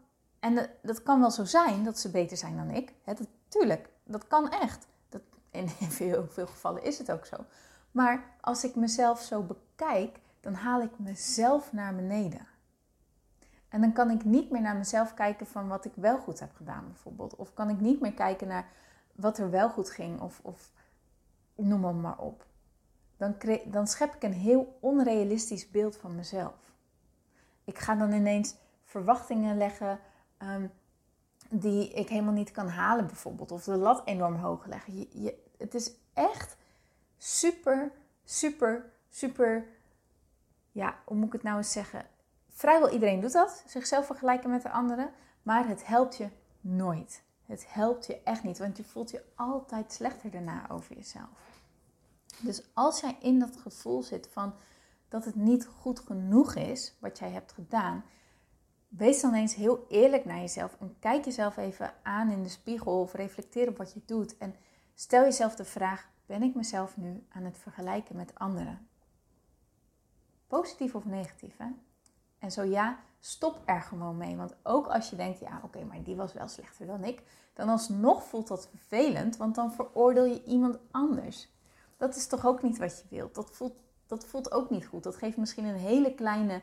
en 0.41 0.69
dat, 0.83 1.03
kan 1.03 1.21
wel 1.21 1.31
zo 1.31 1.45
zijn 1.45 1.85
dat 1.85 1.99
ze 1.99 2.11
beter 2.11 2.37
zijn 2.37 2.57
dan 2.57 2.71
ik. 2.71 2.93
Dat, 3.05 3.21
tuurlijk, 3.49 3.89
dat 4.05 4.27
kan 4.27 4.51
echt. 4.51 4.87
Dat, 5.09 5.23
in 5.51 5.69
veel, 5.99 6.27
veel 6.29 6.47
gevallen 6.47 6.83
is 6.83 6.99
het 6.99 7.13
ook 7.13 7.27
zo. 7.27 7.37
Maar 7.91 8.25
als 8.41 8.65
ik 8.65 8.75
mezelf 8.75 9.21
zo 9.21 9.43
bekijk, 9.43 10.19
dan 10.41 10.55
haal 10.55 10.81
ik 10.81 10.99
mezelf 10.99 11.73
naar 11.73 11.95
beneden. 11.95 12.47
En 13.77 13.83
dan 13.83 13.93
kan 13.93 14.11
ik 14.11 14.25
niet 14.25 14.51
meer 14.51 14.61
naar 14.61 14.77
mezelf 14.77 15.15
kijken 15.15 15.47
van 15.47 15.69
wat 15.69 15.85
ik 15.85 15.93
wel 15.95 16.19
goed 16.19 16.41
heb 16.41 16.55
gedaan, 16.55 16.85
bijvoorbeeld. 16.87 17.37
Of 17.37 17.55
kan 17.55 17.69
ik 17.69 17.81
niet 17.81 18.01
meer 18.01 18.15
kijken 18.15 18.49
naar 18.49 18.69
wat 19.15 19.39
er 19.39 19.51
wel 19.51 19.71
goed 19.71 19.91
ging, 19.91 20.21
of, 20.21 20.41
of 20.43 20.73
noem 21.55 21.81
maar, 21.81 21.95
maar 21.95 22.19
op 22.19 22.47
dan, 23.17 23.37
dan 23.65 23.87
schep 23.87 24.15
ik 24.15 24.23
een 24.23 24.33
heel 24.33 24.79
onrealistisch 24.81 25.71
beeld 25.71 25.97
van 25.97 26.15
mezelf. 26.15 26.73
Ik 27.65 27.79
ga 27.79 27.95
dan 27.95 28.13
ineens 28.13 28.55
verwachtingen 28.85 29.57
leggen 29.57 29.99
um, 30.39 30.71
die 31.51 31.93
ik 31.93 32.09
helemaal 32.09 32.33
niet 32.33 32.51
kan 32.51 32.69
halen, 32.69 33.07
bijvoorbeeld. 33.07 33.53
Of 33.53 33.65
de 33.65 33.77
lat 33.77 34.03
enorm 34.05 34.35
hoog 34.35 34.67
leggen. 34.67 34.95
Je, 34.97 35.43
het 35.59 35.75
is 35.75 35.93
echt 36.13 36.57
super, 37.17 37.93
super, 38.25 38.93
super 39.09 39.67
ja, 40.73 40.99
hoe 41.05 41.17
moet 41.17 41.27
ik 41.27 41.33
het 41.33 41.43
nou 41.43 41.57
eens 41.57 41.73
zeggen? 41.73 42.07
Vrijwel 42.57 42.91
iedereen 42.91 43.21
doet 43.21 43.33
dat, 43.33 43.63
zichzelf 43.67 44.07
vergelijken 44.07 44.51
met 44.51 44.63
de 44.63 44.71
anderen, 44.71 45.11
maar 45.43 45.69
het 45.69 45.87
helpt 45.87 46.17
je 46.17 46.29
nooit. 46.61 47.23
Het 47.47 47.65
helpt 47.69 48.07
je 48.07 48.23
echt 48.23 48.43
niet, 48.43 48.59
want 48.59 48.77
je 48.77 48.85
voelt 48.85 49.11
je 49.11 49.23
altijd 49.35 49.93
slechter 49.93 50.31
daarna 50.31 50.71
over 50.71 50.97
jezelf. 50.97 51.61
Dus 52.41 52.63
als 52.75 53.01
jij 53.01 53.17
in 53.21 53.39
dat 53.39 53.57
gevoel 53.57 54.03
zit 54.03 54.29
van 54.33 54.55
dat 55.09 55.25
het 55.25 55.35
niet 55.35 55.67
goed 55.67 56.01
genoeg 56.01 56.55
is 56.55 56.97
wat 57.01 57.19
jij 57.19 57.31
hebt 57.31 57.53
gedaan, 57.53 58.05
wees 58.89 59.21
dan 59.21 59.35
eens 59.35 59.55
heel 59.55 59.87
eerlijk 59.89 60.25
naar 60.25 60.41
jezelf 60.41 60.77
en 60.81 60.97
kijk 60.99 61.25
jezelf 61.25 61.57
even 61.57 61.95
aan 62.03 62.31
in 62.31 62.43
de 62.43 62.49
spiegel 62.49 63.01
of 63.01 63.13
reflecteer 63.13 63.69
op 63.69 63.77
wat 63.77 63.93
je 63.93 64.03
doet 64.07 64.37
en 64.39 64.55
stel 64.95 65.23
jezelf 65.23 65.57
de 65.57 65.65
vraag: 65.65 66.09
ben 66.27 66.43
ik 66.43 66.55
mezelf 66.55 66.97
nu 66.97 67.27
aan 67.29 67.45
het 67.45 67.59
vergelijken 67.59 68.17
met 68.17 68.35
anderen? 68.35 68.89
Positief 70.47 70.95
of 70.95 71.05
negatief, 71.05 71.57
hè? 71.57 71.69
En 72.47 72.53
zo 72.53 72.63
ja, 72.63 72.99
stop 73.21 73.63
er 73.65 73.81
gewoon 73.81 74.17
mee. 74.17 74.37
Want 74.37 74.55
ook 74.63 74.87
als 74.87 75.11
je 75.11 75.17
denkt, 75.17 75.39
ja 75.39 75.61
oké, 75.65 75.85
maar 75.85 76.03
die 76.03 76.17
was 76.17 76.33
wel 76.33 76.49
slechter 76.49 76.87
dan 76.87 77.05
ik, 77.05 77.23
dan 77.55 77.69
alsnog 77.69 78.25
voelt 78.25 78.49
dat 78.49 78.69
vervelend, 78.69 79.37
want 79.37 79.55
dan 79.55 79.73
veroordeel 79.73 80.25
je 80.25 80.45
iemand 80.45 80.79
anders. 80.91 81.49
Dat 81.97 82.17
is 82.17 82.27
toch 82.27 82.47
ook 82.47 82.63
niet 82.63 82.79
wat 82.79 82.99
je 82.99 83.17
wilt. 83.17 83.35
Dat 83.35 83.51
voelt, 83.51 83.73
dat 84.07 84.25
voelt 84.25 84.53
ook 84.53 84.71
niet 84.71 84.87
goed. 84.87 85.03
Dat 85.03 85.17
geeft 85.17 85.37
misschien 85.37 85.65
een 85.65 85.77
hele 85.77 86.15
kleine 86.15 86.61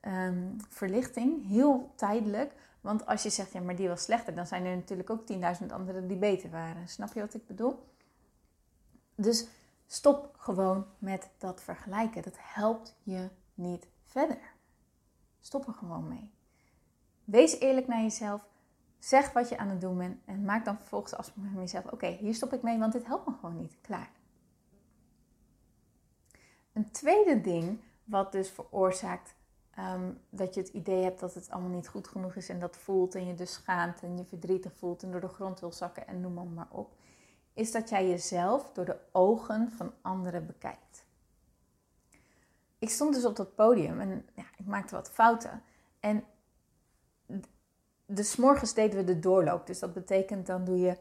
ehm, 0.00 0.48
verlichting, 0.68 1.48
heel 1.48 1.92
tijdelijk. 1.94 2.52
Want 2.80 3.06
als 3.06 3.22
je 3.22 3.30
zegt, 3.30 3.52
ja, 3.52 3.60
maar 3.60 3.76
die 3.76 3.88
was 3.88 4.02
slechter, 4.02 4.34
dan 4.34 4.46
zijn 4.46 4.64
er 4.64 4.76
natuurlijk 4.76 5.10
ook 5.10 5.24
10.000 5.32 5.66
anderen 5.72 6.08
die 6.08 6.16
beter 6.16 6.50
waren. 6.50 6.88
Snap 6.88 7.12
je 7.12 7.20
wat 7.20 7.34
ik 7.34 7.46
bedoel? 7.46 7.86
Dus 9.14 9.46
stop 9.86 10.34
gewoon 10.36 10.86
met 10.98 11.30
dat 11.38 11.62
vergelijken. 11.62 12.22
Dat 12.22 12.36
helpt 12.38 12.94
je 13.02 13.28
niet 13.54 13.86
verder. 14.04 14.58
Stop 15.40 15.66
er 15.66 15.74
gewoon 15.74 16.08
mee. 16.08 16.30
Wees 17.24 17.58
eerlijk 17.58 17.86
naar 17.86 18.02
jezelf. 18.02 18.48
Zeg 18.98 19.32
wat 19.32 19.48
je 19.48 19.58
aan 19.58 19.68
het 19.68 19.80
doen 19.80 19.98
bent. 19.98 20.20
En 20.24 20.44
maak 20.44 20.64
dan 20.64 20.76
vervolgens 20.76 21.14
afspraak 21.14 21.44
met 21.44 21.60
jezelf. 21.60 21.92
Oké, 21.92 22.06
hier 22.06 22.34
stop 22.34 22.52
ik 22.52 22.62
mee, 22.62 22.78
want 22.78 22.92
dit 22.92 23.06
helpt 23.06 23.26
me 23.26 23.34
gewoon 23.40 23.56
niet. 23.56 23.76
Klaar. 23.80 24.10
Een 26.72 26.90
tweede 26.90 27.40
ding 27.40 27.80
wat 28.04 28.32
dus 28.32 28.50
veroorzaakt 28.50 29.34
um, 29.78 30.20
dat 30.30 30.54
je 30.54 30.60
het 30.60 30.68
idee 30.68 31.02
hebt 31.02 31.20
dat 31.20 31.34
het 31.34 31.50
allemaal 31.50 31.70
niet 31.70 31.88
goed 31.88 32.08
genoeg 32.08 32.34
is 32.34 32.48
en 32.48 32.60
dat 32.60 32.76
voelt 32.76 33.14
en 33.14 33.26
je 33.26 33.34
dus 33.34 33.52
schaamt 33.52 34.02
en 34.02 34.16
je 34.16 34.24
verdrietig 34.24 34.72
voelt 34.76 35.02
en 35.02 35.10
door 35.10 35.20
de 35.20 35.28
grond 35.28 35.60
wil 35.60 35.72
zakken 35.72 36.06
en 36.06 36.20
noem 36.20 36.54
maar 36.54 36.68
op, 36.70 36.92
is 37.54 37.72
dat 37.72 37.88
jij 37.88 38.08
jezelf 38.08 38.70
door 38.72 38.84
de 38.84 38.98
ogen 39.12 39.70
van 39.70 39.92
anderen 40.00 40.46
bekijkt. 40.46 41.04
Ik 42.80 42.90
stond 42.90 43.14
dus 43.14 43.24
op 43.24 43.36
dat 43.36 43.54
podium 43.54 44.00
en 44.00 44.28
ja, 44.34 44.44
ik 44.56 44.66
maakte 44.66 44.94
wat 44.94 45.10
fouten. 45.10 45.62
En 46.00 46.24
de 48.06 48.34
morgens 48.38 48.74
deden 48.74 48.96
we 48.98 49.04
de 49.04 49.18
doorloop. 49.18 49.66
Dus 49.66 49.78
dat 49.78 49.92
betekent 49.92 50.46
dan 50.46 50.64
doe 50.64 50.78
je, 50.78 50.96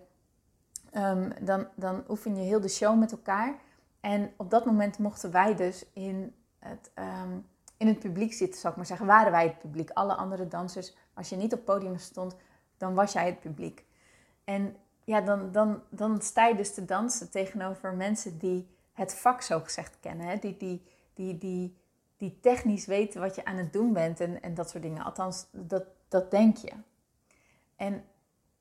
um, 0.93 1.33
dan, 1.41 1.67
dan 1.75 2.03
oefen 2.09 2.36
je 2.36 2.41
heel 2.41 2.62
de 2.62 2.69
show 2.69 3.00
met 3.00 3.12
elkaar. 3.12 3.55
En 4.00 4.33
op 4.38 4.50
dat 4.50 4.65
moment 4.65 4.98
mochten 4.98 5.31
wij 5.31 5.55
dus 5.55 5.86
in 5.93 6.36
het, 6.59 6.91
um, 6.95 7.48
in 7.77 7.88
het 7.88 8.00
publiek 8.00 8.33
zitten, 8.33 8.59
zal 8.59 8.71
ik 8.71 8.77
maar 8.77 8.86
zeggen. 8.86 9.05
Waren 9.05 9.31
wij 9.31 9.43
het 9.43 9.59
publiek. 9.59 9.89
Alle 9.89 10.13
andere 10.13 10.48
dansers, 10.48 10.95
als 11.13 11.29
je 11.29 11.36
niet 11.36 11.53
op 11.53 11.65
podium 11.65 11.98
stond, 11.98 12.36
dan 12.77 12.93
was 12.93 13.13
jij 13.13 13.25
het 13.25 13.39
publiek. 13.39 13.86
En 14.43 14.75
ja, 15.03 15.21
dan, 15.21 15.51
dan, 15.51 15.81
dan 15.89 16.21
sta 16.21 16.48
je 16.48 16.55
dus 16.55 16.74
te 16.74 16.86
dansen 16.86 17.29
tegenover 17.29 17.93
mensen 17.93 18.38
die 18.38 18.67
het 18.93 19.15
vak 19.15 19.41
zo 19.41 19.59
gezegd 19.59 19.98
kennen. 20.00 20.27
Hè? 20.27 20.38
Die, 20.38 20.57
die, 20.57 20.83
die, 21.19 21.38
die, 21.38 21.77
die 22.17 22.39
technisch 22.41 22.85
weten 22.85 23.21
wat 23.21 23.35
je 23.35 23.45
aan 23.45 23.55
het 23.55 23.73
doen 23.73 23.93
bent 23.93 24.19
en, 24.19 24.41
en 24.41 24.53
dat 24.53 24.69
soort 24.69 24.83
dingen. 24.83 25.03
Althans, 25.03 25.45
dat, 25.51 25.83
dat 26.07 26.31
denk 26.31 26.57
je. 26.57 26.71
En 27.75 28.03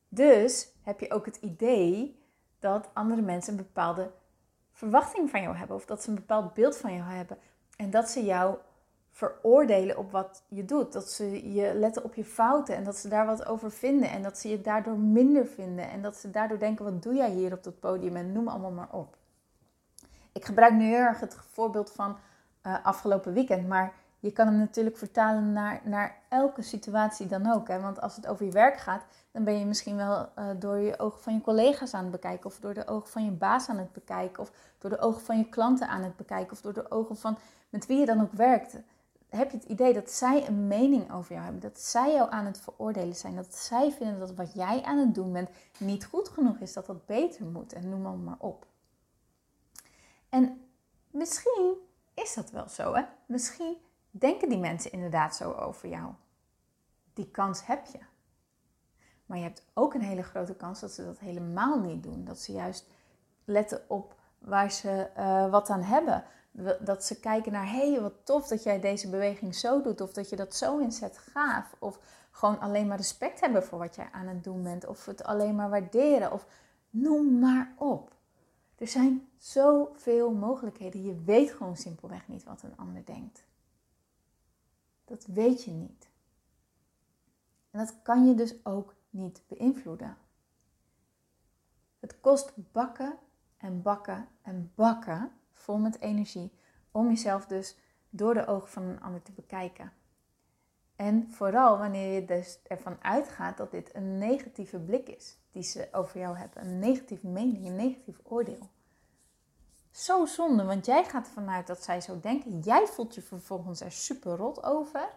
dus 0.08 0.68
heb 0.82 1.00
je 1.00 1.10
ook 1.10 1.26
het 1.26 1.36
idee 1.36 2.22
dat 2.58 2.88
andere 2.92 3.22
mensen 3.22 3.52
een 3.52 3.64
bepaalde 3.64 4.10
verwachting 4.72 5.30
van 5.30 5.42
jou 5.42 5.56
hebben. 5.56 5.76
Of 5.76 5.86
dat 5.86 6.02
ze 6.02 6.08
een 6.08 6.14
bepaald 6.14 6.54
beeld 6.54 6.76
van 6.76 6.94
jou 6.94 7.10
hebben. 7.10 7.38
En 7.76 7.90
dat 7.90 8.10
ze 8.10 8.24
jou 8.24 8.56
veroordelen 9.10 9.98
op 9.98 10.10
wat 10.10 10.42
je 10.48 10.64
doet. 10.64 10.92
Dat 10.92 11.10
ze 11.10 11.52
je 11.52 11.74
letten 11.74 12.04
op 12.04 12.14
je 12.14 12.24
fouten 12.24 12.76
en 12.76 12.84
dat 12.84 12.96
ze 12.96 13.08
daar 13.08 13.26
wat 13.26 13.46
over 13.46 13.70
vinden. 13.70 14.10
En 14.10 14.22
dat 14.22 14.38
ze 14.38 14.48
je 14.48 14.60
daardoor 14.60 14.98
minder 14.98 15.46
vinden. 15.46 15.90
En 15.90 16.02
dat 16.02 16.16
ze 16.16 16.30
daardoor 16.30 16.58
denken, 16.58 16.84
wat 16.84 17.02
doe 17.02 17.14
jij 17.14 17.30
hier 17.30 17.52
op 17.52 17.62
dat 17.62 17.80
podium? 17.80 18.16
En 18.16 18.32
noem 18.32 18.48
allemaal 18.48 18.70
maar 18.70 18.92
op. 18.92 19.16
Ik 20.32 20.44
gebruik 20.44 20.72
nu 20.72 20.84
heel 20.84 20.96
erg 20.96 21.20
het 21.20 21.34
voorbeeld 21.34 21.92
van 21.92 22.16
uh, 22.66 22.84
afgelopen 22.84 23.32
weekend. 23.32 23.68
Maar 23.68 23.92
je 24.20 24.32
kan 24.32 24.46
hem 24.46 24.58
natuurlijk 24.58 24.96
vertalen 24.96 25.52
naar, 25.52 25.80
naar 25.84 26.16
elke 26.28 26.62
situatie 26.62 27.26
dan 27.26 27.52
ook. 27.52 27.68
Hè? 27.68 27.80
Want 27.80 28.00
als 28.00 28.16
het 28.16 28.26
over 28.26 28.44
je 28.46 28.52
werk 28.52 28.76
gaat, 28.76 29.04
dan 29.30 29.44
ben 29.44 29.58
je 29.58 29.64
misschien 29.64 29.96
wel 29.96 30.28
uh, 30.38 30.44
door 30.58 30.78
je 30.78 30.98
ogen 30.98 31.20
van 31.20 31.34
je 31.34 31.40
collega's 31.40 31.94
aan 31.94 32.02
het 32.02 32.10
bekijken. 32.10 32.46
Of 32.46 32.58
door 32.58 32.74
de 32.74 32.86
ogen 32.86 33.08
van 33.08 33.24
je 33.24 33.30
baas 33.30 33.68
aan 33.68 33.78
het 33.78 33.92
bekijken. 33.92 34.42
Of 34.42 34.52
door 34.78 34.90
de 34.90 34.98
ogen 34.98 35.20
van 35.20 35.38
je 35.38 35.48
klanten 35.48 35.88
aan 35.88 36.02
het 36.02 36.16
bekijken. 36.16 36.52
Of 36.52 36.60
door 36.60 36.72
de 36.72 36.90
ogen 36.90 37.16
van 37.16 37.38
met 37.68 37.86
wie 37.86 37.98
je 37.98 38.06
dan 38.06 38.20
ook 38.20 38.32
werkt. 38.32 38.76
Heb 39.28 39.50
je 39.50 39.56
het 39.56 39.66
idee 39.66 39.92
dat 39.92 40.10
zij 40.10 40.46
een 40.48 40.66
mening 40.66 41.12
over 41.12 41.32
jou 41.32 41.44
hebben? 41.44 41.62
Dat 41.62 41.80
zij 41.80 42.12
jou 42.12 42.30
aan 42.30 42.44
het 42.44 42.60
veroordelen 42.60 43.16
zijn? 43.16 43.36
Dat 43.36 43.54
zij 43.54 43.90
vinden 43.90 44.18
dat 44.18 44.34
wat 44.34 44.54
jij 44.54 44.82
aan 44.82 44.98
het 44.98 45.14
doen 45.14 45.32
bent 45.32 45.50
niet 45.78 46.04
goed 46.04 46.28
genoeg 46.28 46.58
is? 46.58 46.72
Dat 46.72 46.86
dat 46.86 47.06
beter 47.06 47.46
moet? 47.46 47.72
En 47.72 47.88
noem 47.88 48.24
maar 48.24 48.36
op. 48.38 48.66
En 50.28 50.68
misschien 51.10 51.74
is 52.22 52.34
dat 52.34 52.50
wel 52.50 52.68
zo, 52.68 52.94
hè? 52.94 53.02
Misschien 53.26 53.76
denken 54.10 54.48
die 54.48 54.58
mensen 54.58 54.92
inderdaad 54.92 55.36
zo 55.36 55.52
over 55.52 55.88
jou. 55.88 56.12
Die 57.12 57.30
kans 57.30 57.66
heb 57.66 57.86
je. 57.86 57.98
Maar 59.26 59.38
je 59.38 59.44
hebt 59.44 59.62
ook 59.74 59.94
een 59.94 60.02
hele 60.02 60.22
grote 60.22 60.54
kans 60.54 60.80
dat 60.80 60.90
ze 60.90 61.04
dat 61.04 61.18
helemaal 61.18 61.80
niet 61.80 62.02
doen. 62.02 62.24
Dat 62.24 62.38
ze 62.38 62.52
juist 62.52 62.88
letten 63.44 63.80
op 63.88 64.14
waar 64.38 64.70
ze 64.70 65.10
uh, 65.18 65.50
wat 65.50 65.70
aan 65.70 65.82
hebben. 65.82 66.24
Dat 66.80 67.04
ze 67.04 67.20
kijken 67.20 67.52
naar, 67.52 67.70
hé, 67.70 68.00
wat 68.00 68.24
tof 68.24 68.46
dat 68.46 68.62
jij 68.62 68.80
deze 68.80 69.10
beweging 69.10 69.54
zo 69.54 69.82
doet. 69.82 70.00
Of 70.00 70.12
dat 70.12 70.28
je 70.28 70.36
dat 70.36 70.54
zo 70.54 70.78
inzet, 70.78 71.18
gaaf. 71.18 71.74
Of 71.78 71.98
gewoon 72.30 72.60
alleen 72.60 72.86
maar 72.86 72.96
respect 72.96 73.40
hebben 73.40 73.64
voor 73.64 73.78
wat 73.78 73.94
jij 73.94 74.08
aan 74.12 74.26
het 74.26 74.44
doen 74.44 74.62
bent. 74.62 74.86
Of 74.86 75.06
het 75.06 75.24
alleen 75.24 75.54
maar 75.54 75.70
waarderen. 75.70 76.32
Of 76.32 76.46
noem 76.90 77.38
maar 77.38 77.72
op. 77.76 77.97
Er 78.78 78.88
zijn 78.88 79.28
zoveel 79.36 80.32
mogelijkheden. 80.32 81.02
Je 81.02 81.22
weet 81.24 81.50
gewoon 81.50 81.76
simpelweg 81.76 82.28
niet 82.28 82.44
wat 82.44 82.62
een 82.62 82.76
ander 82.76 83.04
denkt. 83.04 83.44
Dat 85.04 85.26
weet 85.26 85.64
je 85.64 85.70
niet. 85.70 86.08
En 87.70 87.78
dat 87.78 88.02
kan 88.02 88.26
je 88.26 88.34
dus 88.34 88.64
ook 88.64 88.94
niet 89.10 89.42
beïnvloeden. 89.46 90.16
Het 91.98 92.20
kost 92.20 92.52
bakken 92.72 93.18
en 93.56 93.82
bakken 93.82 94.28
en 94.42 94.72
bakken 94.74 95.32
vol 95.52 95.78
met 95.78 96.00
energie 96.00 96.52
om 96.90 97.08
jezelf 97.08 97.46
dus 97.46 97.76
door 98.10 98.34
de 98.34 98.46
ogen 98.46 98.68
van 98.68 98.82
een 98.82 99.00
ander 99.00 99.22
te 99.22 99.32
bekijken. 99.32 99.92
En 100.96 101.30
vooral 101.30 101.78
wanneer 101.78 102.14
je 102.14 102.24
dus 102.24 102.58
ervan 102.62 103.02
uitgaat 103.02 103.56
dat 103.56 103.70
dit 103.70 103.94
een 103.94 104.18
negatieve 104.18 104.78
blik 104.78 105.08
is 105.08 105.38
die 105.58 105.66
ze 105.66 105.88
over 105.92 106.20
jou 106.20 106.36
hebben, 106.36 106.62
een 106.62 106.78
negatieve 106.78 107.26
mening, 107.26 107.66
een 107.66 107.76
negatief 107.76 108.18
oordeel. 108.22 108.68
Zo 109.90 110.26
zonde, 110.26 110.64
want 110.64 110.86
jij 110.86 111.04
gaat 111.04 111.26
ervan 111.26 111.48
uit 111.48 111.66
dat 111.66 111.82
zij 111.82 112.00
zo 112.00 112.20
denken. 112.20 112.60
Jij 112.60 112.86
voelt 112.86 113.14
je 113.14 113.22
vervolgens 113.22 113.80
er 113.80 113.92
super 113.92 114.36
rot 114.36 114.64
over. 114.64 115.08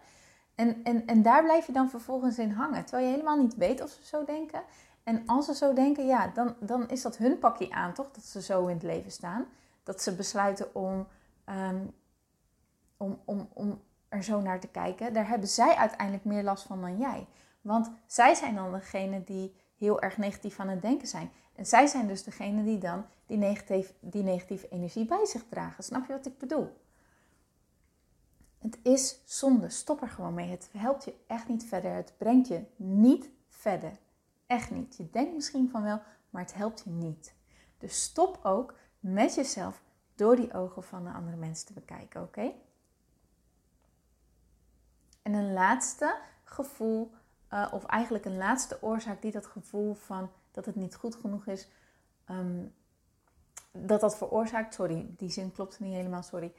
En, 0.54 0.84
en, 0.84 1.06
en 1.06 1.22
daar 1.22 1.42
blijf 1.42 1.66
je 1.66 1.72
dan 1.72 1.90
vervolgens 1.90 2.38
in 2.38 2.50
hangen. 2.50 2.84
Terwijl 2.84 3.06
je 3.06 3.12
helemaal 3.12 3.36
niet 3.36 3.54
weet 3.54 3.82
of 3.82 3.90
ze 3.90 4.06
zo 4.06 4.24
denken. 4.24 4.62
En 5.02 5.22
als 5.26 5.46
ze 5.46 5.54
zo 5.54 5.72
denken, 5.74 6.06
ja, 6.06 6.28
dan, 6.34 6.56
dan 6.60 6.88
is 6.88 7.02
dat 7.02 7.16
hun 7.16 7.38
pakje 7.38 7.70
aan, 7.70 7.92
toch? 7.92 8.10
Dat 8.10 8.24
ze 8.24 8.42
zo 8.42 8.66
in 8.66 8.74
het 8.74 8.82
leven 8.82 9.10
staan. 9.10 9.46
Dat 9.82 10.02
ze 10.02 10.14
besluiten 10.14 10.74
om, 10.74 11.06
um, 11.48 11.94
om, 12.96 13.20
om, 13.24 13.48
om 13.52 13.80
er 14.08 14.22
zo 14.22 14.40
naar 14.40 14.60
te 14.60 14.68
kijken. 14.68 15.12
Daar 15.12 15.28
hebben 15.28 15.48
zij 15.48 15.74
uiteindelijk 15.74 16.24
meer 16.24 16.42
last 16.42 16.64
van 16.64 16.80
dan 16.80 16.98
jij. 16.98 17.26
Want 17.60 17.90
zij 18.06 18.34
zijn 18.34 18.54
dan 18.54 18.72
degene 18.72 19.24
die 19.24 19.60
heel 19.84 20.00
erg 20.00 20.16
negatief 20.16 20.60
aan 20.60 20.68
het 20.68 20.82
denken 20.82 21.08
zijn. 21.08 21.30
En 21.54 21.66
zij 21.66 21.86
zijn 21.86 22.06
dus 22.06 22.22
degene 22.22 22.64
die 22.64 22.78
dan 22.78 23.04
die, 23.26 23.36
negatief, 23.36 23.92
die 24.00 24.22
negatieve 24.22 24.68
energie 24.68 25.04
bij 25.04 25.26
zich 25.26 25.44
dragen. 25.48 25.84
Snap 25.84 26.06
je 26.06 26.12
wat 26.12 26.26
ik 26.26 26.38
bedoel? 26.38 26.76
Het 28.58 28.78
is 28.82 29.20
zonde. 29.24 29.68
Stop 29.68 30.02
er 30.02 30.08
gewoon 30.08 30.34
mee. 30.34 30.50
Het 30.50 30.68
helpt 30.76 31.04
je 31.04 31.14
echt 31.26 31.48
niet 31.48 31.64
verder. 31.64 31.94
Het 31.94 32.12
brengt 32.16 32.48
je 32.48 32.64
niet 32.76 33.28
verder. 33.48 33.92
Echt 34.46 34.70
niet. 34.70 34.96
Je 34.96 35.10
denkt 35.10 35.34
misschien 35.34 35.70
van 35.70 35.82
wel, 35.82 36.00
maar 36.30 36.42
het 36.42 36.54
helpt 36.54 36.82
je 36.84 36.90
niet. 36.90 37.34
Dus 37.78 38.02
stop 38.02 38.38
ook 38.42 38.74
met 39.00 39.34
jezelf 39.34 39.82
door 40.14 40.36
die 40.36 40.54
ogen 40.54 40.82
van 40.82 41.04
de 41.04 41.10
andere 41.10 41.36
mensen 41.36 41.66
te 41.66 41.72
bekijken, 41.72 42.22
oké? 42.22 42.52
En 45.22 45.32
een 45.32 45.52
laatste 45.52 46.18
gevoel, 46.44 47.12
uh, 47.52 47.68
of 47.72 47.84
eigenlijk 47.84 48.24
een 48.24 48.36
laatste 48.36 48.78
oorzaak 48.80 49.22
die 49.22 49.32
dat 49.32 49.46
gevoel 49.46 49.94
van 49.94 50.30
dat 50.50 50.66
het 50.66 50.74
niet 50.74 50.94
goed 50.94 51.14
genoeg 51.14 51.46
is, 51.46 51.68
um, 52.30 52.74
dat 53.72 54.00
dat 54.00 54.16
veroorzaakt, 54.16 54.74
sorry, 54.74 55.14
die 55.16 55.30
zin 55.30 55.52
klopt 55.52 55.80
niet 55.80 55.94
helemaal, 55.94 56.22
sorry, 56.22 56.52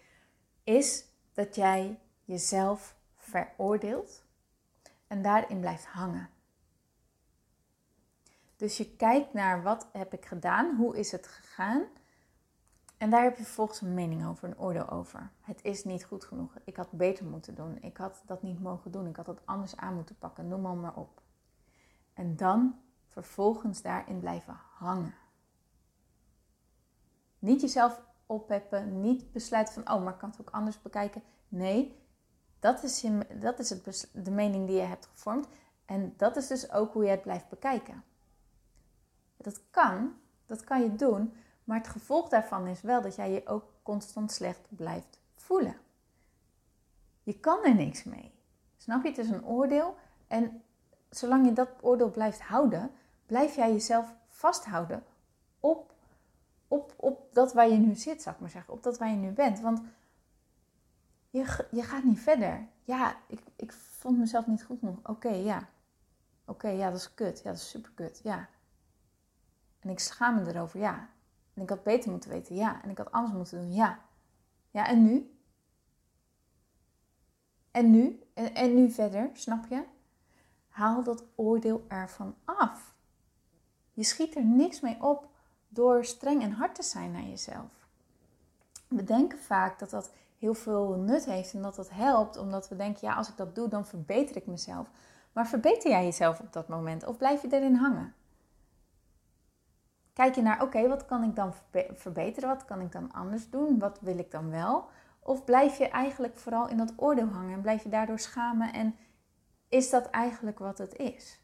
is 0.64 1.06
dat 1.34 1.56
jij 1.56 2.00
jezelf 2.26 2.96
veroordeelt 3.16 4.24
en 5.08 5.22
daarin 5.22 5.60
blijft 5.60 5.86
hangen. 5.86 6.30
Dus 8.56 8.78
je 8.78 8.96
kijkt 8.96 9.34
naar 9.34 9.64
wat 9.64 9.88
heb 9.92 10.14
ik 10.14 10.26
gedaan, 10.26 10.76
hoe 10.76 10.98
is 10.98 11.12
het 11.12 11.28
gegaan 11.28 11.84
en 13.04 13.10
daar 13.10 13.24
heb 13.24 13.38
je 13.38 13.44
vervolgens 13.44 13.82
een 13.82 13.94
mening 13.94 14.26
over, 14.28 14.48
een 14.48 14.60
oordeel 14.60 14.90
over. 14.90 15.32
Het 15.42 15.64
is 15.64 15.84
niet 15.84 16.04
goed 16.06 16.26
genoeg. 16.26 16.54
Ik 16.64 16.76
had 16.76 16.92
beter 16.92 17.26
moeten 17.26 17.56
doen. 17.56 17.78
Ik 17.82 17.98
had 17.98 18.24
dat 18.26 18.44
niet 18.44 18.62
mogen 18.62 18.92
doen. 18.92 19.08
Ik 19.08 19.16
had 19.16 19.28
het 19.28 19.46
anders 19.46 19.78
aan 19.78 19.96
moeten 19.96 20.18
pakken. 20.18 20.48
Noem 20.48 20.62
maar, 20.62 20.76
maar 20.76 20.96
op. 20.96 21.22
En 22.14 22.36
dan 22.36 22.80
vervolgens 23.08 23.82
daarin 23.82 24.20
blijven 24.20 24.58
hangen. 24.74 25.14
Niet 27.40 27.62
jezelf 27.62 28.02
oppeppen. 28.26 29.02
Niet 29.02 29.32
besluiten 29.32 29.74
van, 29.74 29.94
oh, 29.94 30.04
maar 30.04 30.14
ik 30.14 30.20
kan 30.20 30.30
het 30.30 30.42
ook 30.42 30.50
anders 30.50 30.82
bekijken. 30.82 31.24
Nee, 31.48 32.00
dat 32.60 32.84
is, 32.84 33.02
je, 33.02 33.28
dat 33.40 33.60
is 33.60 33.70
het, 33.70 34.10
de 34.14 34.32
mening 34.32 34.68
die 34.68 34.76
je 34.76 34.82
hebt 34.82 35.06
gevormd. 35.06 35.48
En 35.86 36.14
dat 36.18 36.36
is 36.36 36.48
dus 36.48 36.72
ook 36.72 36.94
hoe 36.94 37.04
je 37.04 37.10
het 37.10 37.22
blijft 37.22 37.50
bekijken. 37.50 38.04
Dat 39.38 39.62
kan, 39.70 40.14
dat 40.46 40.64
kan 40.64 40.82
je 40.82 40.96
doen 40.96 41.34
maar 41.63 41.77
het 41.77 41.88
gevolg 41.88 42.29
daarvan 42.29 42.67
is 42.67 42.82
wel 42.82 43.01
dat 43.01 43.15
jij 43.15 43.32
je 43.32 43.48
ook 43.48 43.65
constant 43.84 44.32
slecht 44.32 44.62
blijft 44.70 45.20
voelen. 45.36 45.75
Je 47.24 47.39
kan 47.39 47.63
er 47.63 47.75
niks 47.75 48.03
mee. 48.03 48.32
Snap 48.77 49.03
je? 49.03 49.10
Het 49.10 49.17
is 49.17 49.29
een 49.29 49.46
oordeel. 49.46 49.96
En 50.27 50.63
zolang 51.10 51.46
je 51.46 51.53
dat 51.53 51.70
oordeel 51.82 52.12
blijft 52.12 52.41
houden, 52.41 52.91
blijf 53.25 53.55
jij 53.55 53.72
jezelf 53.72 54.13
vasthouden 54.27 55.03
op, 55.60 55.93
op, 56.67 56.93
op 56.98 57.34
dat 57.34 57.53
waar 57.53 57.70
je 57.70 57.77
nu 57.77 57.96
zit, 57.96 58.22
zou 58.22 58.36
ik 58.36 58.41
maar 58.41 58.50
zeggen. 58.50 58.74
Op 58.74 58.84
dat 58.84 58.98
waar 58.98 59.10
je 59.10 59.15
nu 59.15 59.32
bent. 59.32 59.60
Want 59.60 59.82
je, 61.29 61.67
je 61.72 61.84
gaat 61.84 62.03
niet 62.03 62.20
verder. 62.20 62.67
Ja, 62.84 63.15
ik, 63.27 63.39
ik 63.55 63.72
vond 63.72 64.17
mezelf 64.17 64.48
niet 64.48 64.63
goed 64.63 64.79
genoeg. 64.79 64.98
Oké, 65.03 65.29
ja. 65.29 65.67
Oké, 66.46 66.67
ja, 66.67 66.89
dat 66.89 67.00
is 67.00 67.13
kut. 67.13 67.38
Ja, 67.38 67.50
dat 67.50 67.60
is 67.60 67.70
super 67.70 67.91
kut. 67.91 68.20
Ja. 68.24 68.50
En 69.79 69.89
ik 69.89 70.00
schaam 70.00 70.36
me 70.36 70.53
erover. 70.53 70.79
Ja. 70.79 71.10
En 71.54 71.62
ik 71.62 71.70
had 71.70 71.84
beter 71.84 72.12
moeten 72.12 72.30
weten, 72.30 72.56
ja. 72.56 72.84
En 72.84 72.90
ik 72.90 72.98
had 72.98 73.12
anders 73.12 73.36
moeten 73.36 73.58
doen, 73.58 73.74
ja. 73.74 74.00
Ja, 74.72 74.88
en 74.88 75.04
nu? 75.04 75.38
En 77.72 77.92
nu? 77.92 78.24
En, 78.34 78.56
en 78.56 78.76
nu 78.76 78.92
verder, 78.92 79.30
snap 79.34 79.66
je? 79.70 79.84
Haal 80.68 81.04
dat 81.04 81.24
oordeel 81.36 81.86
ervan 81.88 82.36
af. 82.46 82.96
Je 83.94 84.04
schiet 84.04 84.36
er 84.36 84.46
niks 84.46 84.80
mee 84.80 85.04
op 85.04 85.28
door 85.68 86.06
streng 86.06 86.42
en 86.42 86.52
hard 86.52 86.76
te 86.76 86.84
zijn 86.84 87.12
naar 87.12 87.24
jezelf. 87.24 87.88
We 88.88 89.04
denken 89.04 89.40
vaak 89.40 89.80
dat 89.80 89.90
dat 89.90 90.12
heel 90.38 90.54
veel 90.54 90.90
nut 90.90 91.26
heeft 91.26 91.54
en 91.54 91.62
dat 91.62 91.76
dat 91.76 91.90
helpt, 91.90 92.38
omdat 92.38 92.70
we 92.70 92.76
denken, 92.76 93.08
ja, 93.08 93.16
als 93.16 93.30
ik 93.30 93.38
dat 93.38 93.56
doe, 93.56 93.68
dan 93.68 93.86
verbeter 93.86 94.36
ik 94.36 94.46
mezelf. 94.46 94.88
Maar 95.32 95.48
verbeter 95.48 95.90
jij 95.90 96.04
jezelf 96.04 96.40
op 96.40 96.54
dat 96.54 96.68
moment 96.68 97.06
of 97.06 97.18
blijf 97.18 97.42
je 97.42 97.48
erin 97.52 97.76
hangen? 97.76 98.14
Kijk 100.13 100.36
je 100.36 100.41
naar, 100.41 100.62
oké, 100.62 100.88
wat 100.88 101.05
kan 101.05 101.24
ik 101.24 101.36
dan 101.36 101.53
verbeteren? 101.93 102.50
Wat 102.50 102.65
kan 102.65 102.82
ik 102.82 102.91
dan 102.91 103.12
anders 103.12 103.50
doen? 103.50 103.79
Wat 103.79 104.00
wil 104.01 104.17
ik 104.17 104.32
dan 104.32 104.50
wel? 104.50 104.89
Of 105.20 105.43
blijf 105.43 105.77
je 105.77 105.89
eigenlijk 105.89 106.38
vooral 106.38 106.70
in 106.70 106.77
dat 106.77 106.93
oordeel 106.96 107.27
hangen 107.27 107.53
en 107.53 107.62
blijf 107.62 107.84
je 107.84 107.89
daardoor 107.89 108.20
schamen 108.20 108.74
en 108.74 108.96
is 109.70 109.89
dat 109.89 110.10
eigenlijk 110.10 110.60
wat 110.60 110.77
het 110.77 110.96
is? 110.96 111.39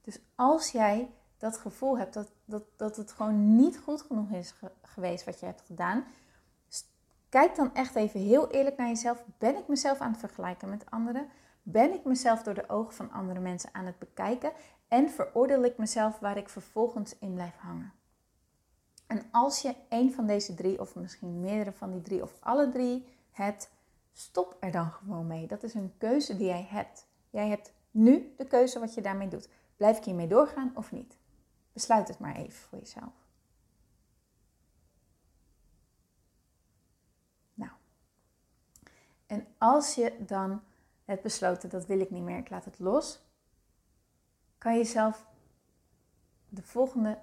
Dus 0.00 0.20
als 0.34 0.70
jij 0.70 1.10
dat 1.38 1.56
gevoel 1.56 1.98
hebt 1.98 2.14
dat, 2.14 2.32
dat, 2.44 2.64
dat 2.76 2.96
het 2.96 3.12
gewoon 3.12 3.56
niet 3.56 3.78
goed 3.78 4.02
genoeg 4.02 4.30
is 4.30 4.54
geweest 4.82 5.24
wat 5.24 5.40
je 5.40 5.46
hebt 5.46 5.62
gedaan, 5.66 6.04
kijk 7.28 7.54
dan 7.54 7.74
echt 7.74 7.94
even 7.94 8.20
heel 8.20 8.50
eerlijk 8.50 8.76
naar 8.76 8.88
jezelf. 8.88 9.24
Ben 9.38 9.56
ik 9.56 9.68
mezelf 9.68 9.98
aan 9.98 10.10
het 10.10 10.20
vergelijken 10.20 10.68
met 10.68 10.90
anderen? 10.90 11.28
Ben 11.62 11.92
ik 11.92 12.04
mezelf 12.04 12.42
door 12.42 12.54
de 12.54 12.68
ogen 12.68 12.94
van 12.94 13.10
andere 13.10 13.40
mensen 13.40 13.70
aan 13.72 13.86
het 13.86 13.98
bekijken 13.98 14.52
en 14.88 15.10
veroordeel 15.10 15.64
ik 15.64 15.78
mezelf 15.78 16.18
waar 16.18 16.36
ik 16.36 16.48
vervolgens 16.48 17.18
in 17.18 17.34
blijf 17.34 17.56
hangen? 17.56 17.92
En 19.06 19.22
als 19.30 19.62
je 19.62 19.74
een 19.88 20.12
van 20.12 20.26
deze 20.26 20.54
drie, 20.54 20.80
of 20.80 20.94
misschien 20.94 21.40
meerdere 21.40 21.72
van 21.72 21.90
die 21.90 22.02
drie, 22.02 22.22
of 22.22 22.36
alle 22.40 22.70
drie 22.70 23.06
hebt, 23.30 23.70
stop 24.12 24.56
er 24.60 24.70
dan 24.70 24.90
gewoon 24.90 25.26
mee. 25.26 25.46
Dat 25.46 25.62
is 25.62 25.74
een 25.74 25.94
keuze 25.98 26.36
die 26.36 26.46
jij 26.46 26.66
hebt. 26.68 27.06
Jij 27.30 27.48
hebt 27.48 27.72
nu 27.90 28.34
de 28.36 28.46
keuze 28.46 28.78
wat 28.78 28.94
je 28.94 29.00
daarmee 29.00 29.28
doet. 29.28 29.48
Blijf 29.76 29.96
ik 29.96 30.04
hiermee 30.04 30.26
doorgaan 30.26 30.72
of 30.74 30.92
niet? 30.92 31.18
Besluit 31.72 32.08
het 32.08 32.18
maar 32.18 32.36
even 32.36 32.52
voor 32.52 32.78
jezelf. 32.78 33.26
Nou, 37.54 37.70
en 39.26 39.46
als 39.58 39.94
je 39.94 40.24
dan 40.26 40.62
het 41.12 41.22
besloten, 41.22 41.68
dat 41.68 41.86
wil 41.86 42.00
ik 42.00 42.10
niet 42.10 42.22
meer, 42.22 42.38
ik 42.38 42.50
laat 42.50 42.64
het 42.64 42.78
los, 42.78 43.20
kan 44.58 44.72
je 44.72 44.78
jezelf 44.78 45.26
de 46.48 46.62
volgende 46.62 47.18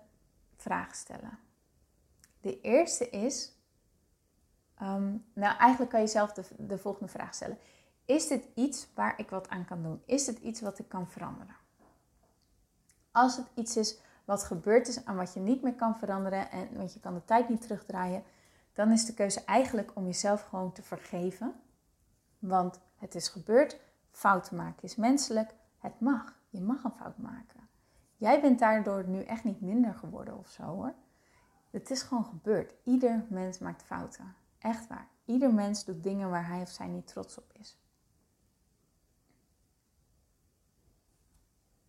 vraag 0.56 0.96
stellen. 0.96 1.40
De 2.42 2.62
eerste 2.62 3.10
is, 3.10 3.52
ehm, 4.76 5.16
nou 5.34 5.58
eigenlijk 5.58 5.92
kan 5.92 6.02
je 6.02 6.08
zelf 6.08 6.34
de, 6.34 6.44
de 6.58 6.78
volgende 6.78 7.12
vraag 7.12 7.34
stellen. 7.34 7.58
Is 8.06 8.28
dit 8.28 8.48
iets 8.56 8.88
waar 8.94 9.20
ik 9.20 9.30
wat 9.30 9.50
aan 9.50 9.66
kan 9.66 9.84
doen? 9.84 10.02
Is 10.06 10.26
dit 10.26 10.40
iets 10.40 10.62
wat 10.62 10.80
ik 10.80 10.90
kan 10.90 11.10
veranderen? 11.10 11.56
Als 13.12 13.38
het 13.38 13.48
iets 13.56 13.78
is 13.78 14.00
wat 14.26 14.44
gebeurd 14.44 14.88
is 14.88 15.04
en 15.04 15.16
wat 15.16 15.34
je 15.34 15.40
niet 15.40 15.62
meer 15.62 15.76
kan 15.76 15.98
veranderen, 15.98 16.52
en, 16.52 16.78
want 16.78 16.94
je 16.94 17.00
kan 17.00 17.14
de 17.14 17.26
tijd 17.26 17.50
niet 17.50 17.62
terugdraaien, 17.62 18.24
dan 18.74 18.92
is 18.92 19.06
de 19.06 19.14
keuze 19.14 19.44
eigenlijk 19.44 19.92
om 19.96 20.06
jezelf 20.06 20.42
gewoon 20.42 20.72
te 20.72 20.84
vergeven. 20.84 21.54
Want 22.40 22.80
het 23.00 23.16
is 23.16 23.28
gebeurd. 23.28 23.80
Fouten 24.12 24.56
maken 24.56 24.84
is 24.84 24.96
menselijk. 24.96 25.54
Het 25.78 26.00
mag. 26.00 26.38
Je 26.50 26.62
mag 26.62 26.84
een 26.84 26.92
fout 26.92 27.18
maken. 27.18 27.70
Jij 28.18 28.42
bent 28.42 28.60
daardoor 28.60 29.08
nu 29.08 29.24
echt 29.24 29.44
niet 29.44 29.62
minder 29.62 29.94
geworden 29.94 30.38
of 30.38 30.50
zo 30.50 30.64
hoor. 30.64 30.94
Het 31.70 31.90
is 31.90 32.02
gewoon 32.02 32.26
gebeurd. 32.26 32.74
Ieder 32.84 33.26
mens 33.30 33.60
maakt 33.60 33.84
fouten. 33.84 34.36
Echt 34.58 34.88
waar. 34.88 35.08
Ieder 35.26 35.54
mens 35.54 35.86
doet 35.86 36.04
dingen 36.04 36.30
waar 36.30 36.48
hij 36.48 36.62
of 36.62 36.70
zij 36.70 36.88
niet 36.88 37.08
trots 37.08 37.38
op 37.38 37.52
is. 37.54 37.78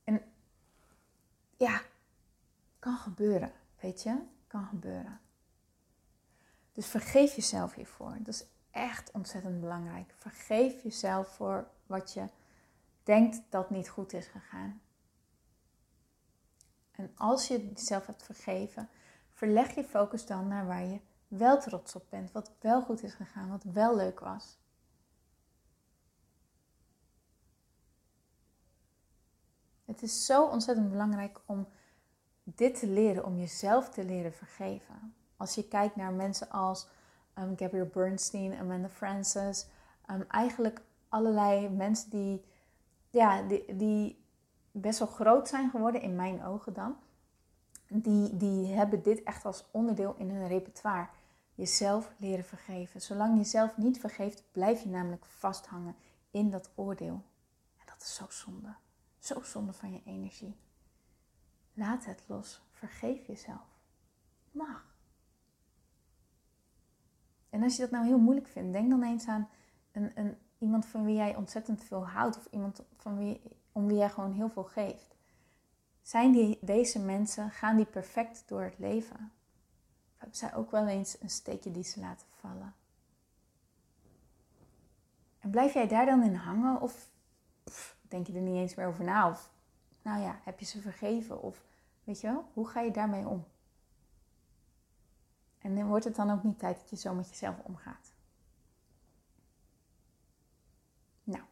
En 0.04 0.22
ja, 1.56 1.80
kan 2.78 2.96
gebeuren. 2.96 3.52
Weet 3.80 4.02
je? 4.02 4.16
Kan 4.46 4.64
gebeuren. 4.66 5.20
Dus 6.72 6.86
vergeef 6.86 7.34
jezelf 7.34 7.74
hiervoor. 7.74 8.16
Dat 8.18 8.34
is 8.34 8.46
echt 8.70 9.10
ontzettend 9.10 9.60
belangrijk. 9.60 10.14
Vergeef 10.16 10.82
jezelf 10.82 11.28
voor 11.28 11.70
wat 11.86 12.12
je 12.12 12.28
denkt 13.02 13.42
dat 13.48 13.70
niet 13.70 13.88
goed 13.88 14.12
is 14.12 14.26
gegaan. 14.26 14.80
En 16.90 17.12
als 17.16 17.48
je 17.48 17.68
jezelf 17.68 18.06
hebt 18.06 18.22
vergeven, 18.22 18.88
verleg 19.30 19.74
je 19.74 19.84
focus 19.84 20.26
dan 20.26 20.48
naar 20.48 20.66
waar 20.66 20.84
je 20.84 21.00
wel 21.28 21.60
trots 21.60 21.94
op 21.94 22.04
bent, 22.08 22.32
wat 22.32 22.52
wel 22.60 22.82
goed 22.82 23.02
is 23.02 23.14
gegaan, 23.14 23.48
wat 23.48 23.64
wel 23.64 23.96
leuk 23.96 24.20
was. 24.20 24.58
Het 29.84 30.02
is 30.02 30.26
zo 30.26 30.46
ontzettend 30.46 30.90
belangrijk 30.90 31.40
om 31.46 31.68
dit 32.44 32.78
te 32.78 32.86
leren, 32.86 33.24
om 33.24 33.36
jezelf 33.36 33.88
te 33.88 34.04
leren 34.04 34.32
vergeven. 34.32 35.14
Als 35.36 35.54
je 35.54 35.68
kijkt 35.68 35.96
naar 35.96 36.12
mensen 36.12 36.50
als 36.50 36.88
um, 37.40 37.56
Gabrielle 37.56 37.88
Bernstein, 37.88 38.58
Amanda 38.58 38.88
Francis. 38.88 39.66
Um, 40.10 40.24
eigenlijk 40.28 40.82
allerlei 41.08 41.68
mensen 41.68 42.10
die, 42.10 42.44
ja, 43.10 43.42
die, 43.42 43.76
die 43.76 44.24
best 44.70 44.98
wel 44.98 45.08
groot 45.08 45.48
zijn 45.48 45.70
geworden, 45.70 46.00
in 46.00 46.16
mijn 46.16 46.44
ogen 46.44 46.72
dan. 46.72 46.96
Die, 47.88 48.36
die 48.36 48.66
hebben 48.66 49.02
dit 49.02 49.22
echt 49.22 49.44
als 49.44 49.64
onderdeel 49.70 50.14
in 50.18 50.30
hun 50.30 50.48
repertoire. 50.48 51.08
Jezelf 51.54 52.12
leren 52.16 52.44
vergeven. 52.44 53.00
Zolang 53.00 53.38
je 53.38 53.44
zelf 53.44 53.76
niet 53.76 54.00
vergeeft, 54.00 54.44
blijf 54.52 54.82
je 54.82 54.88
namelijk 54.88 55.24
vasthangen 55.24 55.96
in 56.30 56.50
dat 56.50 56.70
oordeel. 56.74 57.22
En 57.78 57.86
dat 57.86 58.02
is 58.02 58.14
zo 58.14 58.26
zonde. 58.28 58.74
Zo 59.18 59.42
zonde 59.42 59.72
van 59.72 59.92
je 59.92 60.02
energie. 60.04 60.56
Laat 61.74 62.04
het 62.04 62.22
los. 62.26 62.62
Vergeef 62.70 63.26
jezelf. 63.26 63.66
Mag. 64.50 64.89
En 67.50 67.62
als 67.62 67.76
je 67.76 67.82
dat 67.82 67.90
nou 67.90 68.06
heel 68.06 68.18
moeilijk 68.18 68.48
vindt, 68.48 68.72
denk 68.72 68.90
dan 68.90 69.02
eens 69.02 69.26
aan 69.26 69.48
een, 69.92 70.10
een, 70.14 70.36
iemand 70.58 70.86
van 70.86 71.04
wie 71.04 71.14
jij 71.14 71.36
ontzettend 71.36 71.84
veel 71.84 72.06
houdt 72.06 72.36
of 72.36 72.46
iemand 72.50 72.82
van 72.96 73.18
wie, 73.18 73.40
om 73.72 73.86
wie 73.86 73.96
jij 73.96 74.10
gewoon 74.10 74.32
heel 74.32 74.50
veel 74.50 74.64
geeft. 74.64 75.16
Zijn 76.02 76.32
die, 76.32 76.58
deze 76.60 76.98
mensen, 76.98 77.50
gaan 77.50 77.76
die 77.76 77.84
perfect 77.84 78.42
door 78.46 78.62
het 78.62 78.78
leven? 78.78 79.32
Of 80.12 80.16
hebben 80.16 80.36
zij 80.36 80.54
ook 80.54 80.70
wel 80.70 80.86
eens 80.86 81.20
een 81.20 81.30
steekje 81.30 81.70
die 81.70 81.84
ze 81.84 82.00
laten 82.00 82.26
vallen? 82.30 82.74
En 85.38 85.50
blijf 85.50 85.74
jij 85.74 85.88
daar 85.88 86.06
dan 86.06 86.22
in 86.22 86.34
hangen 86.34 86.80
of 86.80 87.10
denk 88.02 88.26
je 88.26 88.32
er 88.32 88.40
niet 88.40 88.56
eens 88.56 88.74
meer 88.74 88.86
over 88.86 89.04
na? 89.04 89.28
Of 89.30 89.50
nou 90.02 90.20
ja, 90.20 90.40
heb 90.44 90.58
je 90.58 90.66
ze 90.66 90.80
vergeven? 90.80 91.42
Of 91.42 91.62
weet 92.04 92.20
je 92.20 92.26
wel, 92.26 92.44
hoe 92.52 92.68
ga 92.68 92.80
je 92.80 92.90
daarmee 92.90 93.26
om? 93.26 93.44
En 95.60 95.76
En 95.76 95.86
wordt 95.86 96.04
het 96.04 96.16
dan 96.16 96.30
ook 96.30 96.42
niet 96.42 96.58
tijd 96.58 96.78
dat 96.78 96.90
je 96.90 96.96
zo 96.96 97.14
met 97.14 97.28
jezelf 97.28 97.58
omgaat? 97.62 98.12
Nou, 101.24 101.44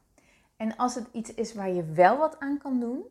en 0.57 0.77
als 0.77 0.95
het 0.95 1.09
iets 1.13 1.35
is 1.35 1.55
waar 1.55 1.71
je 1.71 1.85
wel 1.85 2.19
wat 2.19 2.39
aan 2.39 2.59
kan 2.59 2.81
doen, 2.81 3.05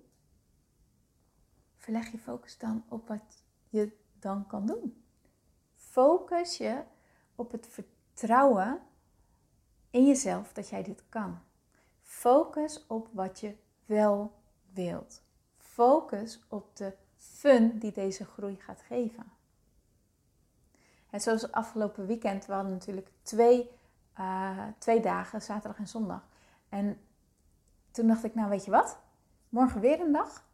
verleg 1.75 2.11
je 2.11 2.17
focus 2.17 2.57
dan 2.57 2.83
op 2.87 3.07
wat 3.07 3.43
je 3.69 3.91
dan 4.19 4.47
kan 4.47 4.65
doen. 4.65 5.03
Focus 5.75 6.57
je 6.57 6.83
op 7.35 7.51
het 7.51 7.67
vertrouwen 7.67 8.81
in 9.89 10.07
jezelf 10.07 10.53
dat 10.53 10.69
jij 10.69 10.83
dit 10.83 11.03
kan. 11.09 11.39
Focus 12.01 12.87
op 12.87 13.09
wat 13.11 13.39
je 13.39 13.55
wel 13.85 14.33
wilt. 14.73 15.21
Focus 15.57 16.39
op 16.47 16.75
de 16.75 16.93
fun 17.15 17.79
die 17.79 17.91
deze 17.91 18.25
groei 18.25 18.55
gaat 18.55 18.81
geven. 18.81 19.36
En 21.09 21.21
zoals 21.21 21.51
afgelopen 21.51 22.05
weekend, 22.05 22.45
we 22.45 22.53
hadden 22.53 22.71
natuurlijk 22.71 23.11
twee, 23.21 23.71
uh, 24.19 24.63
twee 24.77 25.01
dagen, 25.01 25.41
zaterdag 25.41 25.79
en 25.79 25.87
zondag. 25.87 26.27
En 26.69 26.99
toen 27.91 28.07
dacht 28.07 28.23
ik, 28.23 28.35
nou 28.35 28.49
weet 28.49 28.65
je 28.65 28.71
wat? 28.71 28.99
Morgen 29.49 29.81
weer 29.81 29.99
een 29.99 30.11
dag. 30.11 30.45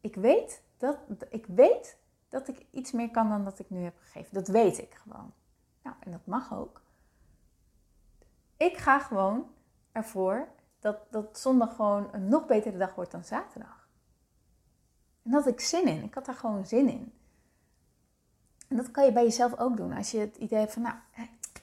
Ik 0.00 0.14
weet 0.14 0.62
dat, 0.76 0.98
ik 1.30 1.46
weet 1.46 1.98
dat 2.28 2.48
ik 2.48 2.66
iets 2.70 2.92
meer 2.92 3.10
kan 3.10 3.28
dan 3.28 3.44
dat 3.44 3.58
ik 3.58 3.70
nu 3.70 3.82
heb 3.82 3.96
gegeven. 3.98 4.34
Dat 4.34 4.48
weet 4.48 4.78
ik 4.78 4.94
gewoon. 4.94 5.32
Nou, 5.82 5.96
en 6.00 6.10
dat 6.10 6.26
mag 6.26 6.54
ook. 6.54 6.82
Ik 8.56 8.76
ga 8.76 8.98
gewoon 8.98 9.50
ervoor 9.92 10.48
dat, 10.80 10.98
dat 11.10 11.38
zondag 11.38 11.76
gewoon 11.76 12.08
een 12.12 12.28
nog 12.28 12.46
betere 12.46 12.78
dag 12.78 12.94
wordt 12.94 13.10
dan 13.10 13.24
zaterdag. 13.24 13.88
En 15.22 15.30
dat 15.30 15.44
had 15.44 15.52
ik 15.52 15.60
zin 15.60 15.86
in. 15.86 16.02
Ik 16.02 16.14
had 16.14 16.24
daar 16.24 16.34
gewoon 16.34 16.66
zin 16.66 16.88
in. 16.88 17.15
En 18.76 18.82
dat 18.82 18.90
kan 18.90 19.04
je 19.04 19.12
bij 19.12 19.22
jezelf 19.22 19.58
ook 19.58 19.76
doen. 19.76 19.92
Als 19.92 20.10
je 20.10 20.18
het 20.18 20.36
idee 20.36 20.58
hebt 20.58 20.72
van, 20.72 20.82
nou, 20.82 20.96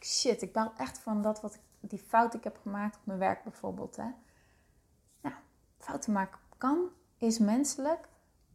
shit, 0.02 0.42
ik 0.42 0.54
baal 0.54 0.74
echt 0.78 1.00
van 1.00 1.22
dat 1.22 1.42
wat 1.42 1.60
die 1.80 2.00
fout 2.00 2.34
ik 2.34 2.44
heb 2.44 2.58
gemaakt 2.62 2.96
op 2.96 3.06
mijn 3.06 3.20
werk 3.20 3.44
bijvoorbeeld. 3.44 3.96
Hè. 3.96 4.10
Nou, 5.22 5.36
fouten 5.78 6.14
maken 6.14 6.40
kan, 6.58 6.90
is 7.18 7.40
menselijk. 7.40 8.10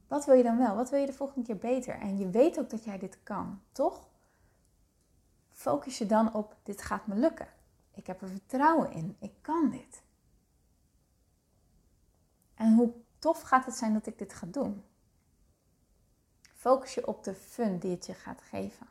Wat 0.08 0.24
wil 0.24 0.34
je 0.34 0.42
dan 0.42 0.58
wel? 0.58 0.74
Wat 0.74 0.90
wil 0.90 1.00
je 1.00 1.06
de 1.06 1.12
volgende 1.12 1.46
keer 1.46 1.56
beter? 1.56 2.00
En 2.00 2.18
je 2.18 2.30
weet 2.30 2.58
ook 2.58 2.70
dat 2.70 2.84
jij 2.84 2.98
dit 2.98 3.18
kan, 3.22 3.60
toch? 3.72 4.08
Focus 5.50 5.98
je 5.98 6.06
dan 6.06 6.34
op, 6.34 6.56
dit 6.62 6.82
gaat 6.82 7.06
me 7.06 7.14
lukken. 7.14 7.48
Ik 7.94 8.06
heb 8.06 8.22
er 8.22 8.28
vertrouwen 8.28 8.92
in. 8.92 9.16
Ik 9.20 9.32
kan 9.40 9.70
dit. 9.70 10.02
En 12.54 12.74
hoe 12.74 12.92
tof 13.18 13.40
gaat 13.40 13.64
het 13.64 13.74
zijn 13.74 13.92
dat 13.92 14.06
ik 14.06 14.18
dit 14.18 14.32
ga 14.32 14.46
doen? 14.46 14.84
Focus 16.68 16.94
je 16.94 17.06
op 17.06 17.24
de 17.24 17.34
fun 17.34 17.78
die 17.78 17.90
het 17.90 18.06
je 18.06 18.14
gaat 18.14 18.42
geven. 18.42 18.86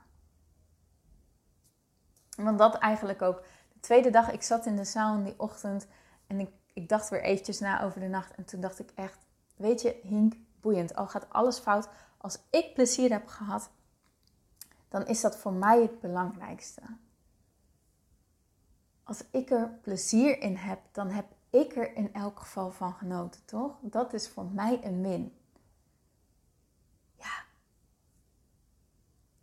Want 2.35 2.57
dat 2.57 2.75
eigenlijk 2.75 3.21
ook. 3.21 3.43
De 3.73 3.79
tweede 3.79 4.09
dag, 4.09 4.31
ik 4.31 4.43
zat 4.43 4.65
in 4.65 4.75
de 4.75 4.83
zaal 4.83 5.15
in 5.15 5.23
die 5.23 5.39
ochtend 5.39 5.87
en 6.27 6.39
ik, 6.39 6.49
ik 6.73 6.89
dacht 6.89 7.09
weer 7.09 7.21
eventjes 7.21 7.59
na 7.59 7.83
over 7.83 7.99
de 7.99 8.07
nacht. 8.07 8.35
En 8.35 8.45
toen 8.45 8.61
dacht 8.61 8.79
ik 8.79 8.91
echt, 8.95 9.25
weet 9.55 9.81
je, 9.81 9.99
Hink, 10.03 10.33
boeiend. 10.61 10.95
Al 10.95 11.07
gaat 11.07 11.29
alles 11.29 11.59
fout, 11.59 11.89
als 12.17 12.39
ik 12.49 12.73
plezier 12.73 13.11
heb 13.11 13.27
gehad, 13.27 13.69
dan 14.89 15.07
is 15.07 15.21
dat 15.21 15.37
voor 15.37 15.53
mij 15.53 15.81
het 15.81 15.99
belangrijkste. 15.99 16.81
Als 19.03 19.23
ik 19.31 19.49
er 19.49 19.69
plezier 19.81 20.41
in 20.41 20.55
heb, 20.55 20.79
dan 20.91 21.09
heb 21.09 21.25
ik 21.49 21.75
er 21.75 21.95
in 21.95 22.13
elk 22.13 22.39
geval 22.39 22.71
van 22.71 22.93
genoten, 22.93 23.45
toch? 23.45 23.77
Dat 23.81 24.13
is 24.13 24.29
voor 24.29 24.45
mij 24.45 24.79
een 24.83 25.01
win. 25.01 25.37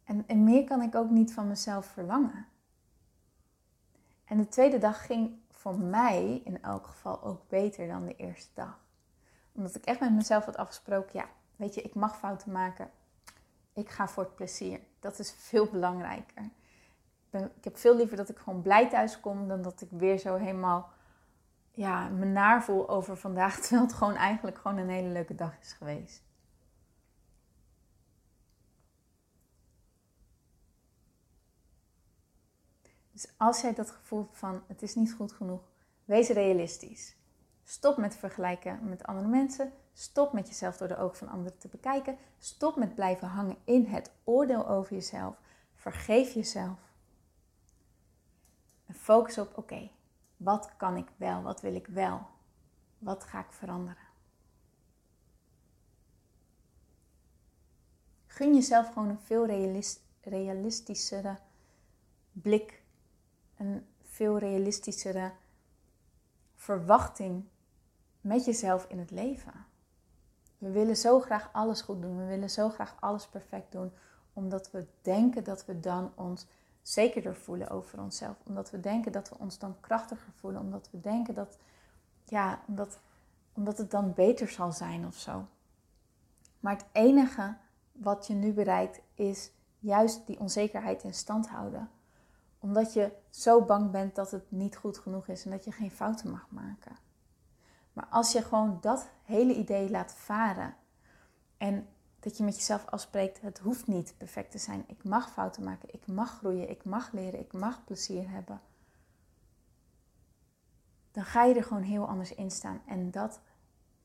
En, 0.04 0.24
en 0.26 0.44
meer 0.44 0.64
kan 0.64 0.82
ik 0.82 0.94
ook 0.94 1.10
niet 1.10 1.32
van 1.32 1.48
mezelf 1.48 1.86
verlangen. 1.86 2.46
En 4.24 4.36
de 4.36 4.48
tweede 4.48 4.78
dag 4.78 5.06
ging 5.06 5.38
voor 5.50 5.78
mij 5.78 6.40
in 6.44 6.62
elk 6.62 6.86
geval 6.86 7.22
ook 7.22 7.48
beter 7.48 7.88
dan 7.88 8.04
de 8.04 8.16
eerste 8.16 8.50
dag. 8.54 8.78
Omdat 9.52 9.74
ik 9.74 9.84
echt 9.84 10.00
met 10.00 10.12
mezelf 10.12 10.44
had 10.44 10.56
afgesproken, 10.56 11.18
ja, 11.18 11.26
weet 11.56 11.74
je, 11.74 11.82
ik 11.82 11.94
mag 11.94 12.18
fouten 12.18 12.52
maken. 12.52 12.90
Ik 13.72 13.88
ga 13.88 14.08
voor 14.08 14.22
het 14.22 14.34
plezier. 14.34 14.80
Dat 15.00 15.18
is 15.18 15.32
veel 15.32 15.66
belangrijker. 15.66 16.42
Ik, 17.30 17.40
ik 17.56 17.64
heb 17.64 17.76
veel 17.76 17.96
liever 17.96 18.16
dat 18.16 18.28
ik 18.28 18.38
gewoon 18.38 18.62
blij 18.62 18.88
thuis 18.88 19.20
kom 19.20 19.48
dan 19.48 19.62
dat 19.62 19.80
ik 19.80 19.88
weer 19.90 20.18
zo 20.18 20.36
helemaal 20.36 20.92
ja, 21.70 22.08
me 22.08 22.24
naar 22.24 22.64
voel 22.64 22.88
over 22.88 23.16
vandaag. 23.16 23.58
Terwijl 23.60 23.82
het 23.82 23.92
gewoon 23.92 24.16
eigenlijk 24.16 24.58
gewoon 24.58 24.78
een 24.78 24.88
hele 24.88 25.08
leuke 25.08 25.34
dag 25.34 25.52
is 25.60 25.72
geweest. 25.72 26.22
Dus 33.14 33.28
als 33.36 33.60
jij 33.60 33.74
dat 33.74 33.90
gevoel 33.90 34.28
van 34.30 34.62
het 34.66 34.82
is 34.82 34.94
niet 34.94 35.12
goed 35.12 35.32
genoeg, 35.32 35.60
wees 36.04 36.28
realistisch. 36.28 37.16
Stop 37.64 37.96
met 37.96 38.16
vergelijken 38.16 38.88
met 38.88 39.04
andere 39.04 39.28
mensen. 39.28 39.72
Stop 39.92 40.32
met 40.32 40.48
jezelf 40.48 40.76
door 40.76 40.88
de 40.88 40.96
ogen 40.96 41.16
van 41.16 41.28
anderen 41.28 41.58
te 41.58 41.68
bekijken. 41.68 42.18
Stop 42.38 42.76
met 42.76 42.94
blijven 42.94 43.28
hangen 43.28 43.56
in 43.64 43.84
het 43.84 44.10
oordeel 44.24 44.68
over 44.68 44.94
jezelf. 44.94 45.36
Vergeef 45.74 46.32
jezelf. 46.32 46.78
En 48.86 48.94
focus 48.94 49.38
op: 49.38 49.58
oké, 49.58 49.90
wat 50.36 50.76
kan 50.76 50.96
ik 50.96 51.08
wel? 51.16 51.42
Wat 51.42 51.60
wil 51.60 51.74
ik 51.74 51.86
wel? 51.86 52.26
Wat 52.98 53.24
ga 53.24 53.40
ik 53.40 53.52
veranderen? 53.52 54.02
Gun 58.26 58.54
jezelf 58.54 58.92
gewoon 58.92 59.08
een 59.08 59.20
veel 59.20 59.46
realistischere 60.20 61.38
blik, 62.32 62.82
een 63.56 63.86
veel 64.02 64.38
realistischere 64.38 65.32
verwachting 66.54 67.44
met 68.20 68.44
jezelf 68.44 68.86
in 68.88 68.98
het 68.98 69.10
leven. 69.10 69.66
We 70.58 70.70
willen 70.70 70.96
zo 70.96 71.20
graag 71.20 71.48
alles 71.52 71.80
goed 71.80 72.02
doen. 72.02 72.18
We 72.18 72.24
willen 72.24 72.50
zo 72.50 72.68
graag 72.68 72.96
alles 73.00 73.26
perfect 73.26 73.72
doen. 73.72 73.92
Omdat 74.32 74.70
we 74.70 74.86
denken 75.02 75.44
dat 75.44 75.64
we 75.64 75.80
dan 75.80 76.12
ons 76.14 76.46
zekerder 76.82 77.36
voelen 77.36 77.68
over 77.68 78.00
onszelf. 78.00 78.36
Omdat 78.44 78.70
we 78.70 78.80
denken 78.80 79.12
dat 79.12 79.28
we 79.28 79.38
ons 79.38 79.58
dan 79.58 79.80
krachtiger 79.80 80.32
voelen. 80.32 80.60
Omdat 80.60 80.88
we 80.90 81.00
denken 81.00 81.34
dat, 81.34 81.58
ja, 82.24 82.62
omdat, 82.66 82.98
omdat 83.52 83.78
het 83.78 83.90
dan 83.90 84.12
beter 84.14 84.48
zal 84.48 84.72
zijn 84.72 85.06
of 85.06 85.14
zo. 85.14 85.46
Maar 86.60 86.76
het 86.76 86.86
enige 86.92 87.56
wat 87.92 88.26
je 88.26 88.34
nu 88.34 88.52
bereikt 88.52 89.00
is 89.14 89.50
juist 89.78 90.26
die 90.26 90.38
onzekerheid 90.38 91.02
in 91.02 91.14
stand 91.14 91.48
houden. 91.48 91.90
Omdat 92.64 92.92
je 92.92 93.12
zo 93.30 93.64
bang 93.64 93.90
bent 93.90 94.14
dat 94.14 94.30
het 94.30 94.50
niet 94.50 94.76
goed 94.76 94.98
genoeg 94.98 95.26
is 95.26 95.44
en 95.44 95.50
dat 95.50 95.64
je 95.64 95.72
geen 95.72 95.90
fouten 95.90 96.30
mag 96.30 96.46
maken. 96.48 96.96
Maar 97.92 98.06
als 98.06 98.32
je 98.32 98.42
gewoon 98.42 98.78
dat 98.80 99.08
hele 99.22 99.54
idee 99.54 99.90
laat 99.90 100.14
varen 100.14 100.76
en 101.56 101.88
dat 102.20 102.36
je 102.36 102.44
met 102.44 102.56
jezelf 102.56 102.86
afspreekt, 102.86 103.40
het 103.40 103.58
hoeft 103.58 103.86
niet 103.86 104.14
perfect 104.16 104.50
te 104.50 104.58
zijn. 104.58 104.84
Ik 104.86 105.04
mag 105.04 105.32
fouten 105.32 105.64
maken, 105.64 105.88
ik 105.92 106.06
mag 106.06 106.36
groeien, 106.36 106.70
ik 106.70 106.84
mag 106.84 107.12
leren, 107.12 107.40
ik 107.40 107.52
mag 107.52 107.84
plezier 107.84 108.30
hebben. 108.30 108.60
Dan 111.12 111.24
ga 111.24 111.44
je 111.44 111.54
er 111.54 111.64
gewoon 111.64 111.82
heel 111.82 112.08
anders 112.08 112.34
in 112.34 112.50
staan. 112.50 112.82
En 112.86 113.10
dat, 113.10 113.40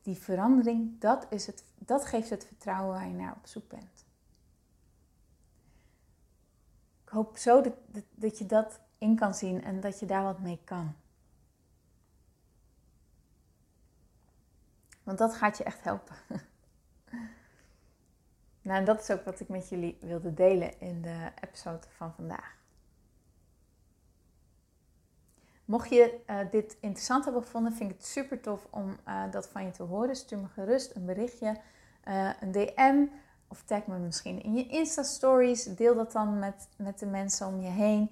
die 0.02 0.18
verandering, 0.18 1.00
dat, 1.00 1.28
is 1.30 1.48
het, 1.48 1.64
dat 1.78 2.06
geeft 2.06 2.30
het 2.30 2.46
vertrouwen 2.46 2.94
waar 2.94 3.08
je 3.08 3.14
naar 3.14 3.36
op 3.38 3.48
zoek 3.48 3.68
bent. 3.68 3.99
Ik 7.10 7.16
hoop 7.16 7.38
zo 7.38 7.62
dat, 7.62 7.74
dat, 8.16 8.38
je 8.38 8.46
dat 8.46 8.80
in 8.98 9.16
kan 9.16 9.34
zien 9.34 9.64
en 9.64 9.80
dat 9.80 10.00
je 10.00 10.06
daar 10.06 10.24
wat 10.24 10.40
mee 10.40 10.60
kan. 10.64 10.96
Want 15.04 15.18
dat 15.18 15.36
gaat 15.36 15.58
je 15.58 15.64
echt 15.64 15.84
helpen. 15.84 16.16
nou, 18.62 18.80
en 18.80 18.86
dat 18.86 19.02
is 19.02 19.12
ook 19.12 19.26
wat 19.26 19.40
ik 19.40 19.48
met 19.48 19.70
jullie 19.70 19.98
wilde 20.02 20.34
delen 20.34 20.80
in 20.80 21.02
de 21.02 21.32
episode 21.42 21.88
van 21.90 22.14
vandaag. 22.14 22.58
Mocht 25.66 25.90
je 25.90 26.20
uh, 26.30 26.40
dit 26.52 26.78
interessant 26.80 27.24
hebben 27.24 27.44
gevonden, 27.44 27.74
vind 27.74 27.92
ik 27.92 27.98
het 27.98 28.06
super 28.06 28.42
tof 28.42 28.68
om 28.70 28.98
uh, 29.08 29.32
dat 29.32 29.48
van 29.48 29.66
je 29.66 29.72
te 29.72 29.84
horen. 29.84 30.16
Stuur 30.16 30.40
me 30.40 30.48
gerust 30.48 30.96
een 30.96 31.06
berichtje, 31.06 31.60
uh, 32.08 32.32
een 32.40 32.52
DM 32.52 33.06
of 33.50 33.64
tag 33.64 33.88
me 33.88 33.98
misschien 33.98 34.44
in 34.44 34.54
je 34.54 34.68
Insta-stories. 34.68 35.64
Deel 35.64 35.96
dat 35.96 36.12
dan 36.12 36.40
met, 36.40 36.68
met 36.78 37.00
de 37.00 37.06
mensen 37.06 37.48
om 37.48 37.62
je 37.62 37.70
heen. 37.70 38.12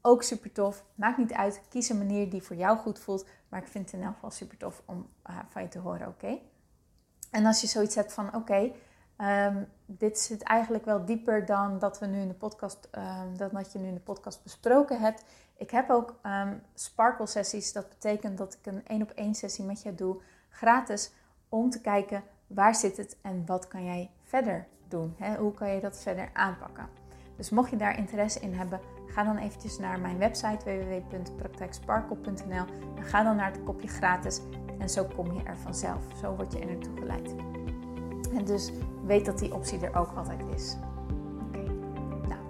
Ook 0.00 0.22
super 0.22 0.52
tof. 0.52 0.84
Maakt 0.94 1.18
niet 1.18 1.32
uit. 1.32 1.62
Kies 1.68 1.88
een 1.88 1.98
manier 1.98 2.30
die 2.30 2.42
voor 2.42 2.56
jou 2.56 2.78
goed 2.78 2.98
voelt. 2.98 3.26
Maar 3.48 3.60
ik 3.60 3.68
vind 3.68 3.90
het 3.90 4.00
in 4.00 4.06
elk 4.06 4.14
geval 4.14 4.30
super 4.30 4.56
tof 4.56 4.82
om 4.84 5.08
uh, 5.30 5.38
van 5.48 5.62
je 5.62 5.68
te 5.68 5.78
horen, 5.78 6.08
oké? 6.08 6.38
En 7.30 7.46
als 7.46 7.60
je 7.60 7.66
zoiets 7.66 7.94
hebt 7.94 8.12
van, 8.12 8.34
oké, 8.34 8.72
um, 9.18 9.68
dit 9.86 10.18
zit 10.18 10.42
eigenlijk 10.42 10.84
wel 10.84 11.04
dieper 11.04 11.46
dan 11.46 11.78
dat 11.78 11.98
we 11.98 12.06
nu 12.06 12.20
in 12.20 12.28
de 12.28 12.34
podcast, 12.34 12.88
um, 12.92 13.36
dan 13.36 13.48
dat 13.52 13.72
je 13.72 13.78
nu 13.78 13.88
in 13.88 13.94
de 13.94 14.00
podcast 14.00 14.42
besproken 14.42 15.00
hebt. 15.00 15.24
Ik 15.56 15.70
heb 15.70 15.90
ook 15.90 16.14
um, 16.22 16.62
sparkle 16.74 17.26
sessies. 17.26 17.72
Dat 17.72 17.88
betekent 17.88 18.38
dat 18.38 18.54
ik 18.54 18.66
een 18.66 18.86
één 18.86 19.02
op 19.02 19.10
één 19.10 19.34
sessie 19.34 19.64
met 19.64 19.82
je 19.82 19.94
doe, 19.94 20.20
gratis, 20.48 21.12
om 21.48 21.70
te 21.70 21.80
kijken 21.80 22.24
waar 22.46 22.74
zit 22.74 22.96
het 22.96 23.16
en 23.22 23.46
wat 23.46 23.68
kan 23.68 23.84
jij 23.84 24.10
verder 24.32 24.66
doen. 24.88 25.14
Hè? 25.18 25.36
Hoe 25.36 25.54
kan 25.54 25.68
je 25.68 25.80
dat 25.80 25.98
verder 25.98 26.30
aanpakken? 26.32 26.88
Dus 27.36 27.50
mocht 27.50 27.70
je 27.70 27.76
daar 27.76 27.98
interesse 27.98 28.40
in 28.40 28.54
hebben, 28.54 28.80
ga 29.06 29.24
dan 29.24 29.36
eventjes 29.36 29.78
naar 29.78 30.00
mijn 30.00 30.18
website 30.18 30.64
www.praktijksparkle.nl 30.64 32.64
en 32.96 33.02
ga 33.02 33.22
dan 33.22 33.36
naar 33.36 33.52
het 33.52 33.64
kopje 33.64 33.88
gratis 33.88 34.40
en 34.78 34.88
zo 34.88 35.04
kom 35.16 35.32
je 35.32 35.42
er 35.42 35.56
vanzelf. 35.56 36.02
Zo 36.20 36.34
word 36.34 36.52
je 36.52 36.58
er 36.58 36.66
naartoe 36.66 36.98
geleid. 36.98 37.34
En 38.34 38.44
dus 38.44 38.72
weet 39.04 39.24
dat 39.24 39.38
die 39.38 39.54
optie 39.54 39.86
er 39.86 39.98
ook 39.98 40.16
altijd 40.16 40.40
is. 40.54 40.76
Oké, 41.46 41.62
nou, 42.28 42.40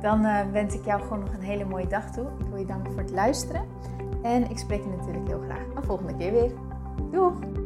dan 0.00 0.24
uh, 0.24 0.40
wens 0.52 0.74
ik 0.74 0.84
jou 0.84 1.02
gewoon 1.02 1.20
nog 1.20 1.32
een 1.32 1.42
hele 1.42 1.64
mooie 1.64 1.86
dag 1.86 2.10
toe. 2.10 2.26
Ik 2.38 2.46
wil 2.46 2.58
je 2.58 2.66
danken 2.66 2.92
voor 2.92 3.02
het 3.02 3.10
luisteren 3.10 3.68
en 4.22 4.50
ik 4.50 4.58
spreek 4.58 4.82
je 4.82 4.88
natuurlijk 4.88 5.26
heel 5.26 5.40
graag 5.40 5.66
een 5.74 5.84
volgende 5.84 6.16
keer 6.16 6.32
weer. 6.32 6.52
Doeg! 7.10 7.65